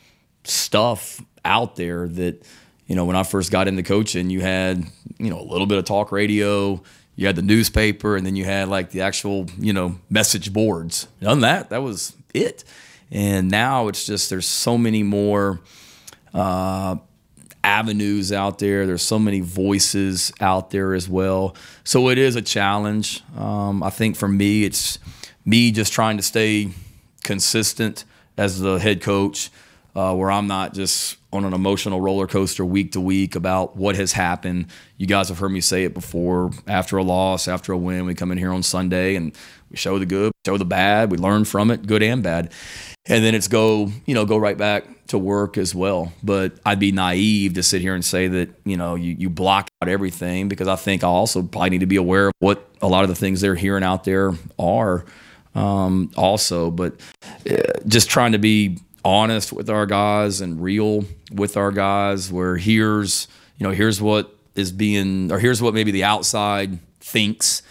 stuff 0.45 1.23
out 1.45 1.77
there 1.77 2.09
that 2.09 2.45
you 2.87 2.97
know 2.97 3.05
when 3.05 3.17
I 3.17 3.23
first 3.23 3.51
got 3.51 3.69
into 3.69 3.83
coaching, 3.83 4.29
you 4.29 4.41
had 4.41 4.85
you 5.19 5.31
know 5.31 5.41
a 5.41 5.49
little 5.49 5.67
bit 5.67 5.79
of 5.79 5.85
talk 5.85 6.13
radio, 6.13 6.83
you 7.19 7.27
had 7.27 7.35
the 7.35 7.43
newspaper, 7.43 8.17
and 8.17 8.25
then 8.25 8.37
you 8.37 8.45
had 8.45 8.69
like 8.69 8.91
the 8.93 9.01
actual, 9.01 9.47
you 9.59 9.73
know, 9.73 9.99
message 10.09 10.53
boards. 10.53 11.09
Other 11.21 11.41
that, 11.41 11.71
that 11.71 11.83
was 11.83 12.15
it. 12.33 12.63
And 13.11 13.51
now 13.51 13.89
it's 13.89 14.07
just 14.07 14.31
there's 14.31 14.47
so 14.47 14.79
many 14.79 15.03
more 15.03 15.59
uh, 16.33 16.97
avenues 17.63 18.33
out 18.33 18.59
there. 18.59 18.87
There's 18.87 19.03
so 19.03 19.19
many 19.19 19.41
voices 19.41 20.33
out 20.41 20.71
there 20.71 20.95
as 20.95 21.09
well. 21.09 21.55
So 21.85 22.09
it 22.09 22.19
is 22.19 22.37
a 22.37 22.43
challenge. 22.43 23.23
Um, 23.37 23.83
I 23.83 23.91
think 23.91 24.17
for 24.17 24.29
me, 24.29 24.65
it's 24.65 24.99
me 25.45 25.71
just 25.71 25.93
trying 25.93 26.17
to 26.17 26.23
stay 26.23 26.71
consistent 27.25 28.05
as 28.37 28.61
the 28.61 28.77
head 28.77 29.03
coach, 29.03 29.51
uh, 29.95 30.15
where 30.15 30.31
I'm 30.31 30.47
not 30.47 30.73
just 30.73 31.18
on 31.33 31.45
an 31.45 31.53
emotional 31.53 32.01
roller 32.01 32.27
coaster 32.27 32.65
week 32.65 32.93
to 32.93 33.01
week 33.01 33.37
about 33.37 33.77
what 33.77 33.97
has 33.97 34.13
happened. 34.13 34.67
You 34.97 35.07
guys 35.07 35.29
have 35.29 35.39
heard 35.39 35.51
me 35.51 35.61
say 35.61 35.85
it 35.85 35.93
before. 35.93 36.51
After 36.67 36.97
a 36.97 37.03
loss, 37.03 37.49
after 37.49 37.73
a 37.73 37.77
win, 37.77 38.07
we 38.07 38.15
come 38.15 38.33
in 38.33 38.39
here 38.39 38.53
on 38.53 38.63
Sunday 38.63 39.15
and 39.15 39.37
we 39.71 39.77
show 39.77 39.99
the 39.99 40.07
good, 40.07 40.33
show 40.47 40.57
the 40.57 40.65
bad. 40.65 41.11
We 41.11 41.19
learn 41.19 41.45
from 41.45 41.71
it, 41.71 41.87
good 41.87 42.03
and 42.03 42.23
bad, 42.23 42.53
and 43.07 43.23
then 43.23 43.35
it's 43.35 43.49
go, 43.49 43.93
you 44.07 44.15
know, 44.15 44.25
go 44.25 44.39
right 44.39 44.57
back 44.57 44.85
to 45.09 45.19
work 45.19 45.59
as 45.59 45.75
well. 45.75 46.13
But 46.23 46.59
I'd 46.65 46.79
be 46.79 46.93
naive 46.93 47.55
to 47.55 47.63
sit 47.63 47.83
here 47.83 47.95
and 47.95 48.05
say 48.05 48.29
that 48.29 48.51
you 48.65 48.79
know 48.79 48.95
you 48.95 49.15
you 49.19 49.29
block 49.29 49.69
out 49.83 49.89
everything 49.89 50.49
because 50.49 50.69
I 50.69 50.77
think 50.77 51.05
I 51.05 51.09
also 51.09 51.43
probably 51.43 51.71
need 51.71 51.81
to 51.81 51.87
be 51.87 51.97
aware 51.97 52.29
of 52.29 52.35
what 52.39 52.67
a 52.81 52.89
lot 52.89 53.03
of 53.03 53.09
the 53.09 53.15
things 53.15 53.43
they're 53.43 53.55
hearing 53.55 53.85
out 53.85 54.05
there 54.05 54.33
are. 54.59 55.05
Um, 55.55 56.13
also, 56.17 56.71
but 56.71 57.01
uh, 57.51 57.57
just 57.87 58.09
trying 58.09 58.33
to 58.33 58.39
be 58.39 58.79
honest 59.09 59.53
with 59.53 59.71
our 59.71 59.87
guys 59.87 60.41
and 60.41 60.63
real 60.63 61.05
with 61.33 61.57
our 61.57 61.71
guys 61.71 62.31
where 62.31 62.57
here's 62.57 63.29
you 63.57 63.67
know 63.67 63.73
here's 63.73 64.01
what 64.01 64.35
is 64.55 64.71
being 64.73 65.33
or 65.33 65.39
here's 65.39 65.63
what 65.63 65.75
maybe 65.75 65.91
the 65.91 66.05
outside 66.05 66.79
thinks. 67.01 67.63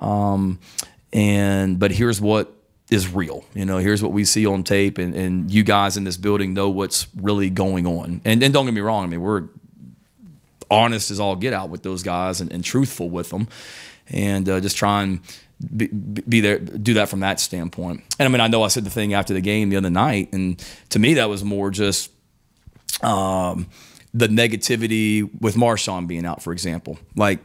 Um, 0.00 0.58
and 1.12 1.78
but 1.78 1.90
here's 1.92 2.20
what 2.20 2.52
is 2.88 3.12
real 3.12 3.44
you 3.52 3.64
know 3.64 3.78
here's 3.78 4.00
what 4.00 4.12
we 4.12 4.24
see 4.24 4.46
on 4.46 4.62
tape 4.62 4.96
and, 4.98 5.12
and 5.14 5.50
you 5.50 5.64
guys 5.64 5.96
in 5.96 6.04
this 6.04 6.16
building 6.16 6.54
know 6.54 6.68
what's 6.68 7.08
really 7.16 7.50
going 7.50 7.86
on. 7.86 8.20
And, 8.24 8.42
and 8.42 8.52
don't 8.52 8.64
get 8.64 8.74
me 8.74 8.80
wrong 8.80 9.04
i 9.04 9.06
mean 9.08 9.20
we're 9.20 9.44
honest 10.70 11.10
as 11.10 11.20
all 11.20 11.36
get 11.36 11.52
out 11.52 11.68
with 11.68 11.82
those 11.82 12.02
guys 12.02 12.40
and, 12.40 12.52
and 12.52 12.64
truthful 12.64 13.10
with 13.10 13.30
them. 13.30 13.48
And 14.08 14.48
uh, 14.48 14.60
just 14.60 14.76
try 14.76 15.02
and 15.02 15.20
be, 15.76 15.86
be, 15.86 16.40
there, 16.40 16.58
do 16.58 16.94
that 16.94 17.08
from 17.08 17.20
that 17.20 17.40
standpoint. 17.40 18.02
And 18.18 18.28
I 18.28 18.30
mean, 18.30 18.40
I 18.40 18.48
know 18.48 18.62
I 18.62 18.68
said 18.68 18.84
the 18.84 18.90
thing 18.90 19.14
after 19.14 19.32
the 19.32 19.40
game 19.40 19.70
the 19.70 19.76
other 19.76 19.90
night, 19.90 20.32
and 20.32 20.62
to 20.90 20.98
me, 20.98 21.14
that 21.14 21.28
was 21.28 21.44
more 21.44 21.70
just 21.70 22.10
um, 23.02 23.66
the 24.12 24.28
negativity 24.28 25.28
with 25.40 25.56
Marshawn 25.56 26.06
being 26.06 26.26
out, 26.26 26.42
for 26.42 26.52
example. 26.52 26.98
Like, 27.14 27.40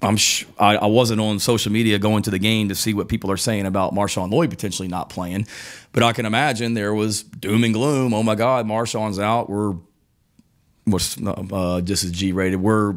I'm 0.00 0.16
sh- 0.16 0.44
I, 0.58 0.76
I, 0.76 0.86
wasn't 0.86 1.20
on 1.20 1.38
social 1.38 1.70
media 1.70 1.96
going 2.00 2.24
to 2.24 2.30
the 2.30 2.40
game 2.40 2.68
to 2.70 2.74
see 2.74 2.92
what 2.92 3.08
people 3.08 3.30
are 3.30 3.36
saying 3.36 3.66
about 3.66 3.94
Marshawn 3.94 4.32
Lloyd 4.32 4.50
potentially 4.50 4.88
not 4.88 5.08
playing, 5.08 5.46
but 5.92 6.02
I 6.02 6.12
can 6.12 6.26
imagine 6.26 6.74
there 6.74 6.92
was 6.92 7.22
doom 7.22 7.62
and 7.62 7.72
gloom. 7.72 8.12
Oh 8.12 8.24
my 8.24 8.34
God, 8.34 8.66
Marshawn's 8.66 9.20
out. 9.20 9.48
We're 9.48 9.74
what's 10.84 11.16
uh, 11.24 11.80
just 11.84 12.02
as 12.02 12.10
G 12.10 12.32
rated. 12.32 12.60
We're 12.60 12.96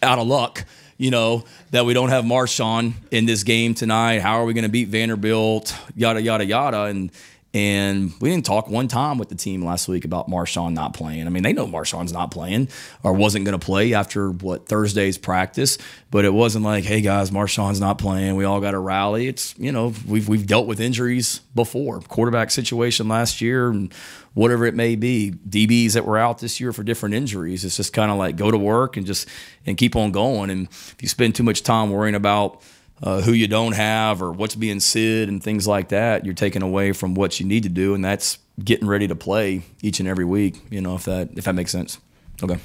out 0.00 0.20
of 0.20 0.28
luck 0.28 0.64
you 0.96 1.10
know, 1.10 1.44
that 1.70 1.84
we 1.84 1.94
don't 1.94 2.10
have 2.10 2.24
Marshawn 2.24 2.94
in 3.10 3.26
this 3.26 3.42
game 3.42 3.74
tonight. 3.74 4.20
How 4.20 4.40
are 4.40 4.44
we 4.44 4.54
going 4.54 4.64
to 4.64 4.70
beat 4.70 4.88
Vanderbilt? 4.88 5.76
Yada 5.96 6.22
yada 6.22 6.44
yada. 6.44 6.82
And 6.84 7.10
and 7.54 8.12
we 8.20 8.30
didn't 8.30 8.44
talk 8.44 8.68
one 8.68 8.88
time 8.88 9.16
with 9.16 9.28
the 9.28 9.36
team 9.36 9.64
last 9.64 9.86
week 9.86 10.04
about 10.04 10.28
Marshawn 10.28 10.72
not 10.72 10.92
playing. 10.92 11.24
I 11.24 11.30
mean, 11.30 11.44
they 11.44 11.52
know 11.52 11.68
Marshawn's 11.68 12.12
not 12.12 12.32
playing 12.32 12.68
or 13.04 13.12
wasn't 13.12 13.44
going 13.44 13.56
to 13.56 13.64
play 13.64 13.94
after 13.94 14.28
what 14.30 14.66
Thursday's 14.66 15.18
practice, 15.18 15.78
but 16.10 16.24
it 16.24 16.34
wasn't 16.34 16.64
like, 16.64 16.82
hey 16.82 17.00
guys, 17.00 17.30
Marshawn's 17.30 17.78
not 17.78 17.96
playing. 17.96 18.34
We 18.34 18.44
all 18.44 18.60
got 18.60 18.72
to 18.72 18.80
rally. 18.80 19.28
It's 19.28 19.54
you 19.56 19.70
know 19.70 19.92
we've 20.06 20.28
we've 20.28 20.46
dealt 20.46 20.66
with 20.66 20.80
injuries 20.80 21.38
before, 21.54 22.00
quarterback 22.00 22.50
situation 22.50 23.06
last 23.06 23.40
year 23.40 23.70
and 23.70 23.94
whatever 24.34 24.66
it 24.66 24.74
may 24.74 24.96
be. 24.96 25.32
DBs 25.48 25.92
that 25.92 26.04
were 26.04 26.18
out 26.18 26.38
this 26.38 26.60
year 26.60 26.72
for 26.72 26.82
different 26.82 27.14
injuries. 27.14 27.64
It's 27.64 27.76
just 27.76 27.92
kind 27.92 28.10
of 28.10 28.18
like 28.18 28.36
go 28.36 28.50
to 28.50 28.58
work 28.58 28.96
and 28.96 29.06
just 29.06 29.28
and 29.64 29.76
keep 29.76 29.96
on 29.96 30.12
going. 30.12 30.50
And 30.50 30.66
if 30.68 30.96
you 31.00 31.08
spend 31.08 31.34
too 31.34 31.42
much 31.42 31.62
time 31.62 31.90
worrying 31.90 32.14
about 32.14 32.62
uh, 33.02 33.20
who 33.22 33.32
you 33.32 33.48
don't 33.48 33.72
have 33.72 34.22
or 34.22 34.32
what's 34.32 34.54
being 34.54 34.80
said 34.80 35.28
and 35.28 35.42
things 35.42 35.66
like 35.66 35.88
that, 35.88 36.24
you're 36.24 36.34
taking 36.34 36.62
away 36.62 36.92
from 36.92 37.14
what 37.14 37.40
you 37.40 37.46
need 37.46 37.62
to 37.62 37.68
do, 37.68 37.94
and 37.94 38.04
that's 38.04 38.38
getting 38.62 38.86
ready 38.86 39.08
to 39.08 39.16
play 39.16 39.62
each 39.82 40.00
and 40.00 40.08
every 40.08 40.24
week. 40.24 40.60
You 40.70 40.80
know, 40.80 40.94
if 40.94 41.04
that 41.04 41.30
if 41.36 41.44
that 41.44 41.54
makes 41.54 41.72
sense. 41.72 41.98
Okay. 42.42 42.58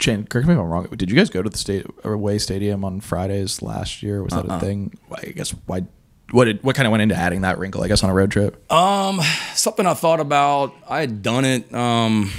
Shane, 0.00 0.26
correct 0.26 0.46
me 0.46 0.54
if 0.54 0.60
I'm 0.60 0.66
wrong. 0.66 0.86
Did 0.94 1.10
you 1.10 1.16
guys 1.16 1.28
go 1.28 1.42
to 1.42 1.50
the 1.50 1.58
state 1.58 1.84
away 2.04 2.38
stadium 2.38 2.84
on 2.84 3.00
Fridays 3.00 3.62
last 3.62 4.00
year? 4.00 4.22
Was 4.22 4.32
that 4.32 4.48
uh-uh. 4.48 4.56
a 4.56 4.60
thing? 4.60 4.96
I 5.12 5.30
guess 5.30 5.50
why. 5.66 5.86
What 6.30 6.44
did 6.44 6.62
what 6.62 6.76
kind 6.76 6.86
of 6.86 6.90
went 6.92 7.02
into 7.02 7.14
adding 7.14 7.40
that 7.42 7.58
wrinkle? 7.58 7.82
I 7.82 7.88
guess 7.88 8.04
on 8.04 8.10
a 8.10 8.14
road 8.14 8.30
trip. 8.30 8.70
Um, 8.70 9.20
something 9.54 9.86
I 9.86 9.94
thought 9.94 10.20
about. 10.20 10.74
I 10.88 11.00
had 11.00 11.22
done 11.22 11.44
it. 11.44 11.72
Um, 11.74 12.30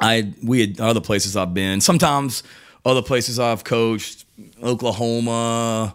I 0.00 0.32
we 0.42 0.60
had 0.60 0.80
other 0.80 1.00
places 1.00 1.36
I've 1.36 1.54
been. 1.54 1.80
Sometimes 1.80 2.42
other 2.84 3.02
places 3.02 3.38
I've 3.38 3.62
coached 3.62 4.24
Oklahoma. 4.62 5.94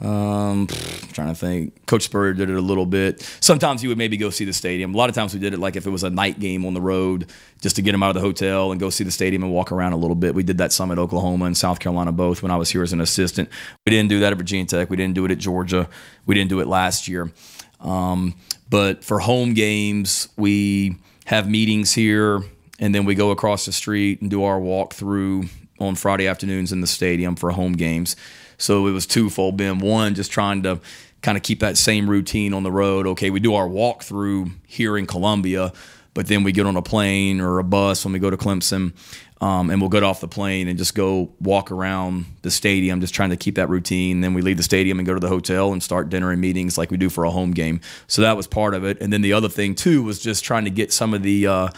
Um, 0.00 0.66
pff, 0.66 1.12
trying 1.12 1.28
to 1.28 1.34
think. 1.34 1.86
Coach 1.86 2.04
Spurrier 2.04 2.32
did 2.32 2.48
it 2.48 2.56
a 2.56 2.60
little 2.60 2.86
bit. 2.86 3.20
Sometimes 3.40 3.82
you 3.82 3.90
would 3.90 3.98
maybe 3.98 4.16
go 4.16 4.30
see 4.30 4.46
the 4.46 4.52
stadium. 4.52 4.94
A 4.94 4.96
lot 4.96 5.10
of 5.10 5.14
times 5.14 5.34
we 5.34 5.40
did 5.40 5.52
it 5.52 5.58
like 5.58 5.76
if 5.76 5.86
it 5.86 5.90
was 5.90 6.02
a 6.02 6.10
night 6.10 6.40
game 6.40 6.64
on 6.64 6.72
the 6.72 6.80
road, 6.80 7.30
just 7.60 7.76
to 7.76 7.82
get 7.82 7.92
them 7.92 8.02
out 8.02 8.08
of 8.08 8.14
the 8.14 8.20
hotel 8.20 8.72
and 8.72 8.80
go 8.80 8.88
see 8.88 9.04
the 9.04 9.10
stadium 9.10 9.42
and 9.42 9.52
walk 9.52 9.72
around 9.72 9.92
a 9.92 9.96
little 9.96 10.14
bit. 10.14 10.34
We 10.34 10.42
did 10.42 10.58
that 10.58 10.72
some 10.72 10.90
at 10.90 10.98
Oklahoma 10.98 11.44
and 11.44 11.56
South 11.56 11.80
Carolina 11.80 12.12
both 12.12 12.42
when 12.42 12.50
I 12.50 12.56
was 12.56 12.70
here 12.70 12.82
as 12.82 12.94
an 12.94 13.00
assistant. 13.02 13.50
We 13.86 13.90
didn't 13.90 14.08
do 14.08 14.20
that 14.20 14.32
at 14.32 14.38
Virginia 14.38 14.64
Tech. 14.64 14.88
We 14.88 14.96
didn't 14.96 15.14
do 15.14 15.24
it 15.26 15.30
at 15.30 15.38
Georgia. 15.38 15.88
We 16.24 16.34
didn't 16.34 16.48
do 16.48 16.60
it 16.60 16.66
last 16.66 17.06
year. 17.06 17.30
Um, 17.80 18.34
but 18.70 19.04
for 19.04 19.18
home 19.18 19.52
games, 19.52 20.28
we 20.36 20.96
have 21.26 21.48
meetings 21.48 21.92
here 21.92 22.42
and 22.78 22.94
then 22.94 23.04
we 23.04 23.14
go 23.14 23.30
across 23.30 23.66
the 23.66 23.72
street 23.72 24.22
and 24.22 24.30
do 24.30 24.44
our 24.44 24.58
walk 24.58 24.94
through 24.94 25.44
on 25.78 25.94
Friday 25.94 26.26
afternoons 26.26 26.72
in 26.72 26.80
the 26.80 26.86
stadium 26.86 27.36
for 27.36 27.50
home 27.50 27.74
games. 27.74 28.16
So 28.60 28.86
it 28.86 28.92
was 28.92 29.06
twofold, 29.06 29.56
Ben. 29.56 29.78
One, 29.78 30.14
just 30.14 30.30
trying 30.30 30.62
to 30.64 30.80
kind 31.22 31.36
of 31.36 31.42
keep 31.42 31.60
that 31.60 31.76
same 31.76 32.08
routine 32.08 32.54
on 32.54 32.62
the 32.62 32.70
road. 32.70 33.06
Okay, 33.06 33.30
we 33.30 33.40
do 33.40 33.54
our 33.54 33.66
walkthrough 33.66 34.52
here 34.66 34.96
in 34.96 35.06
Columbia, 35.06 35.72
but 36.14 36.26
then 36.26 36.44
we 36.44 36.52
get 36.52 36.66
on 36.66 36.76
a 36.76 36.82
plane 36.82 37.40
or 37.40 37.58
a 37.58 37.64
bus 37.64 38.04
when 38.04 38.12
we 38.12 38.18
go 38.18 38.30
to 38.30 38.36
Clemson, 38.36 38.92
um, 39.40 39.70
and 39.70 39.80
we'll 39.80 39.90
get 39.90 40.02
off 40.02 40.20
the 40.20 40.28
plane 40.28 40.68
and 40.68 40.78
just 40.78 40.94
go 40.94 41.32
walk 41.40 41.70
around 41.70 42.26
the 42.42 42.50
stadium, 42.50 43.00
just 43.00 43.14
trying 43.14 43.30
to 43.30 43.36
keep 43.36 43.54
that 43.54 43.70
routine. 43.70 44.20
Then 44.20 44.34
we 44.34 44.42
leave 44.42 44.58
the 44.58 44.62
stadium 44.62 44.98
and 44.98 45.06
go 45.06 45.14
to 45.14 45.20
the 45.20 45.28
hotel 45.28 45.72
and 45.72 45.82
start 45.82 46.10
dinner 46.10 46.30
and 46.30 46.40
meetings 46.40 46.76
like 46.76 46.90
we 46.90 46.96
do 46.96 47.08
for 47.08 47.24
a 47.24 47.30
home 47.30 47.52
game. 47.52 47.80
So 48.06 48.22
that 48.22 48.36
was 48.36 48.46
part 48.46 48.74
of 48.74 48.84
it. 48.84 49.00
And 49.00 49.12
then 49.12 49.22
the 49.22 49.32
other 49.32 49.48
thing 49.48 49.74
too 49.74 50.02
was 50.02 50.20
just 50.20 50.44
trying 50.44 50.64
to 50.64 50.70
get 50.70 50.92
some 50.92 51.14
of 51.14 51.22
the 51.22 51.46
uh, 51.46 51.68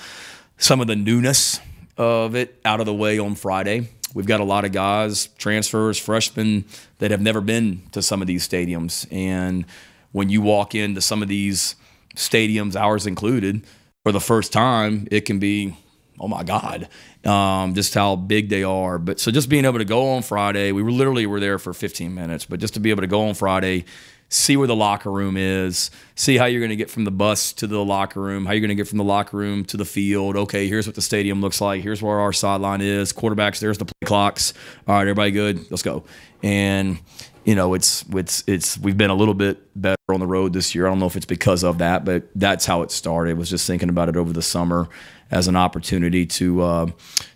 some 0.59 0.81
of 0.81 0.87
the 0.89 0.97
newness 0.97 1.61
of 1.97 2.35
it 2.35 2.61
out 2.65 2.81
of 2.81 2.87
the 2.87 2.95
way 2.95 3.19
on 3.19 3.35
Friday. 3.35 3.89
We've 4.15 4.27
got 4.27 4.41
a 4.41 4.45
lot 4.45 4.65
of 4.65 4.73
guys, 4.73 5.29
transfers, 5.39 5.99
freshmen 5.99 6.65
that 6.99 7.11
have 7.11 7.21
never 7.21 7.41
been 7.41 7.83
to 7.93 8.03
some 8.03 8.21
of 8.21 8.27
these 8.27 8.47
stadiums. 8.47 9.07
And 9.11 9.65
when 10.13 10.29
you 10.29 10.41
walk 10.43 10.75
into 10.75 11.01
some 11.01 11.23
of 11.23 11.29
these 11.29 11.77
stadiums, 12.15 12.77
ours 12.77 13.07
included, 13.07 13.65
for 14.03 14.13
the 14.13 14.21
first 14.21 14.53
time, 14.53 15.07
it 15.11 15.23
can 15.23 15.39
be, 15.39 15.77
oh 16.21 16.29
my 16.29 16.43
God, 16.43 16.89
um, 17.25 17.75
just 17.75 17.95
how 17.95 18.17
big 18.17 18.49
they 18.49 18.63
are. 18.63 18.99
But 18.99 19.21
so 19.21 19.31
just 19.31 19.49
being 19.49 19.65
able 19.65 19.79
to 19.79 19.85
go 19.85 20.11
on 20.11 20.23
Friday, 20.23 20.73
we 20.73 20.83
were 20.83 20.91
literally 20.91 21.27
were 21.27 21.41
there 21.41 21.59
for 21.59 21.73
15 21.73 22.15
minutes, 22.15 22.45
but 22.45 22.61
just 22.61 22.75
to 22.75 22.81
be 22.81 22.91
able 22.91 23.03
to 23.03 23.07
go 23.07 23.29
on 23.29 23.35
Friday, 23.35 23.85
see 24.33 24.57
where 24.57 24.67
the 24.67 24.77
locker 24.77 25.11
room 25.11 25.37
is, 25.37 25.91
see 26.15 26.37
how 26.37 26.47
you're 26.47 26.61
going 26.61 26.71
to 26.71 26.77
get 26.77 26.91
from 26.91 27.05
the 27.05 27.11
bus 27.11 27.53
to 27.53 27.67
the 27.67 27.85
locker 27.85 28.21
room, 28.21 28.47
how 28.47 28.53
you're 28.53 28.61
going 28.61 28.71
to 28.71 28.75
get 28.75 28.89
from 28.89 28.99
the 28.99 29.05
locker 29.05 29.37
room 29.37 29.65
to 29.67 29.77
the 29.77 29.85
field. 29.85 30.37
Okay, 30.37 30.69
here's 30.69 30.87
what 30.87 30.97
the 30.97 31.03
stadium 31.03 31.41
looks 31.41 31.61
like. 31.61 31.83
Here's 31.83 32.03
where 32.03 32.19
our 32.19 32.33
sideline 32.33 32.81
is. 32.81 33.13
Quarterbacks, 33.13 33.61
there's 33.61 33.79
the 33.79 33.85
play 33.85 34.07
clocks. 34.07 34.55
All 34.89 34.95
right, 34.95 35.03
everybody 35.03 35.31
good? 35.31 35.71
Let's 35.71 35.83
go. 35.83 36.05
And 36.43 36.99
you 37.45 37.55
know, 37.55 37.75
it's 37.75 38.05
it's 38.11 38.45
it's 38.47 38.79
we've 38.79 38.97
been 38.97 39.11
a 39.11 39.15
little 39.15 39.35
bit 39.35 39.61
better 39.81 39.97
on 40.09 40.21
the 40.21 40.27
road 40.27 40.53
this 40.53 40.75
year. 40.75 40.87
I 40.87 40.91
don't 40.91 40.99
know 40.99 41.07
if 41.07 41.17
it's 41.17 41.27
because 41.27 41.63
of 41.63 41.79
that, 41.79 42.05
but 42.05 42.29
that's 42.35 42.65
how 42.65 42.83
it 42.83 42.91
started. 42.91 43.37
Was 43.37 43.51
just 43.51 43.67
thinking 43.67 43.89
about 43.89 44.09
it 44.09 44.17
over 44.17 44.33
the 44.33 44.43
summer 44.43 44.89
as 45.31 45.49
an 45.49 45.57
opportunity 45.57 46.25
to 46.27 46.63
uh, 46.63 46.87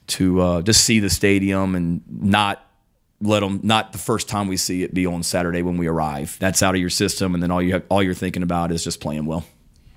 to 0.09 0.41
uh, 0.41 0.63
just 0.63 0.85
see 0.85 1.01
the 1.01 1.11
stadium 1.11 1.75
and 1.75 2.03
not 2.09 2.66
let 3.21 3.41
them 3.41 3.61
not 3.63 3.93
the 3.93 3.99
first 3.99 4.29
time 4.29 4.49
we 4.49 4.57
see 4.57 4.83
it 4.83 4.93
be 4.93 5.07
on 5.07 5.23
Saturday 5.23 5.63
when 5.63 5.77
we 5.77 5.87
arrive. 5.87 6.37
That's 6.41 6.63
out 6.63 6.75
of 6.75 6.81
your 6.81 6.91
system, 6.91 7.35
and 7.35 7.43
then 7.43 7.51
all 7.51 7.63
you 7.63 7.75
have, 7.75 7.85
all 7.89 8.03
you're 8.03 8.15
thinking 8.15 8.43
about 8.43 8.73
is 8.73 8.85
just 8.85 9.01
playing 9.01 9.27
well. 9.27 9.45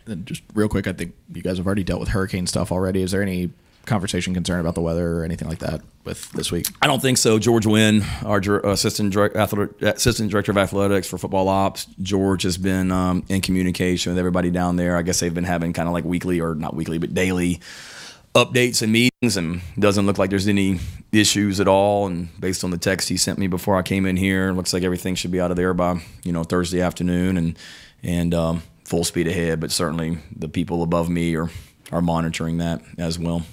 And 0.06 0.26
just 0.26 0.42
real 0.54 0.70
quick, 0.70 0.88
I 0.88 0.94
think 0.94 1.14
you 1.34 1.42
guys 1.42 1.58
have 1.58 1.68
already 1.68 1.84
dealt 1.84 2.00
with 2.00 2.10
hurricane 2.10 2.48
stuff 2.48 2.72
already. 2.72 3.02
Is 3.02 3.12
there 3.12 3.22
any 3.22 3.52
conversation 3.86 4.34
concern 4.34 4.60
about 4.60 4.76
the 4.76 4.82
weather 4.82 5.20
or 5.20 5.24
anything 5.24 5.48
like 5.48 5.60
that 5.60 5.82
with 6.06 6.32
this 6.32 6.52
week? 6.52 6.68
I 6.82 6.88
don't 6.88 7.02
think 7.02 7.18
so. 7.18 7.40
George 7.40 7.66
Wynn, 7.66 8.04
our 8.24 8.40
assistant 8.66 9.12
director, 9.12 9.70
assistant 9.82 10.32
director 10.32 10.52
of 10.52 10.58
athletics 10.58 11.08
for 11.08 11.18
football 11.18 11.50
ops, 11.50 11.86
George 12.02 12.44
has 12.44 12.58
been 12.58 12.92
um, 12.92 13.26
in 13.30 13.42
communication 13.42 14.12
with 14.12 14.20
everybody 14.20 14.52
down 14.52 14.78
there. 14.78 14.96
I 14.96 15.02
guess 15.02 15.20
they've 15.20 15.34
been 15.34 15.44
having 15.44 15.74
kind 15.74 15.88
of 15.88 15.94
like 15.94 16.06
weekly 16.06 16.40
or 16.40 16.56
not 16.56 16.76
weekly, 16.76 16.98
but 16.98 17.14
daily 17.14 17.60
updates 18.36 18.82
and 18.82 18.92
meetings, 18.92 19.38
and 19.38 19.62
doesn't 19.78 20.06
look 20.06 20.18
like 20.18 20.30
there's 20.30 20.48
any 20.48 20.80
issues 21.12 21.60
at 21.60 21.68
all. 21.68 22.08
And 22.08 22.30
based 22.40 22.64
on 22.64 22.72
the 22.72 22.78
text 22.78 23.10
he 23.10 23.18
sent 23.18 23.40
me 23.40 23.48
before 23.48 23.76
I 23.76 23.82
came 23.82 24.06
in 24.06 24.18
here, 24.18 24.52
looks 24.52 24.74
like 24.74 24.84
everything 24.84 25.16
should 25.16 25.32
be 25.32 25.42
out 25.42 25.52
of 25.52 25.58
there 25.58 25.74
by 25.74 26.02
you 26.24 26.32
know 26.32 26.44
Thursday 26.44 26.82
afternoon, 26.82 27.38
and 27.38 27.58
and 28.04 28.34
um, 28.34 28.64
full 28.86 29.04
speed 29.04 29.28
ahead. 29.28 29.60
But 29.60 29.72
certainly 29.72 30.20
the 30.36 30.50
people 30.50 30.84
above 30.84 31.10
me 31.10 31.36
are 31.36 31.50
are 31.92 32.02
monitoring 32.02 32.58
that 32.58 32.82
as 32.98 33.18
well. 33.18 33.44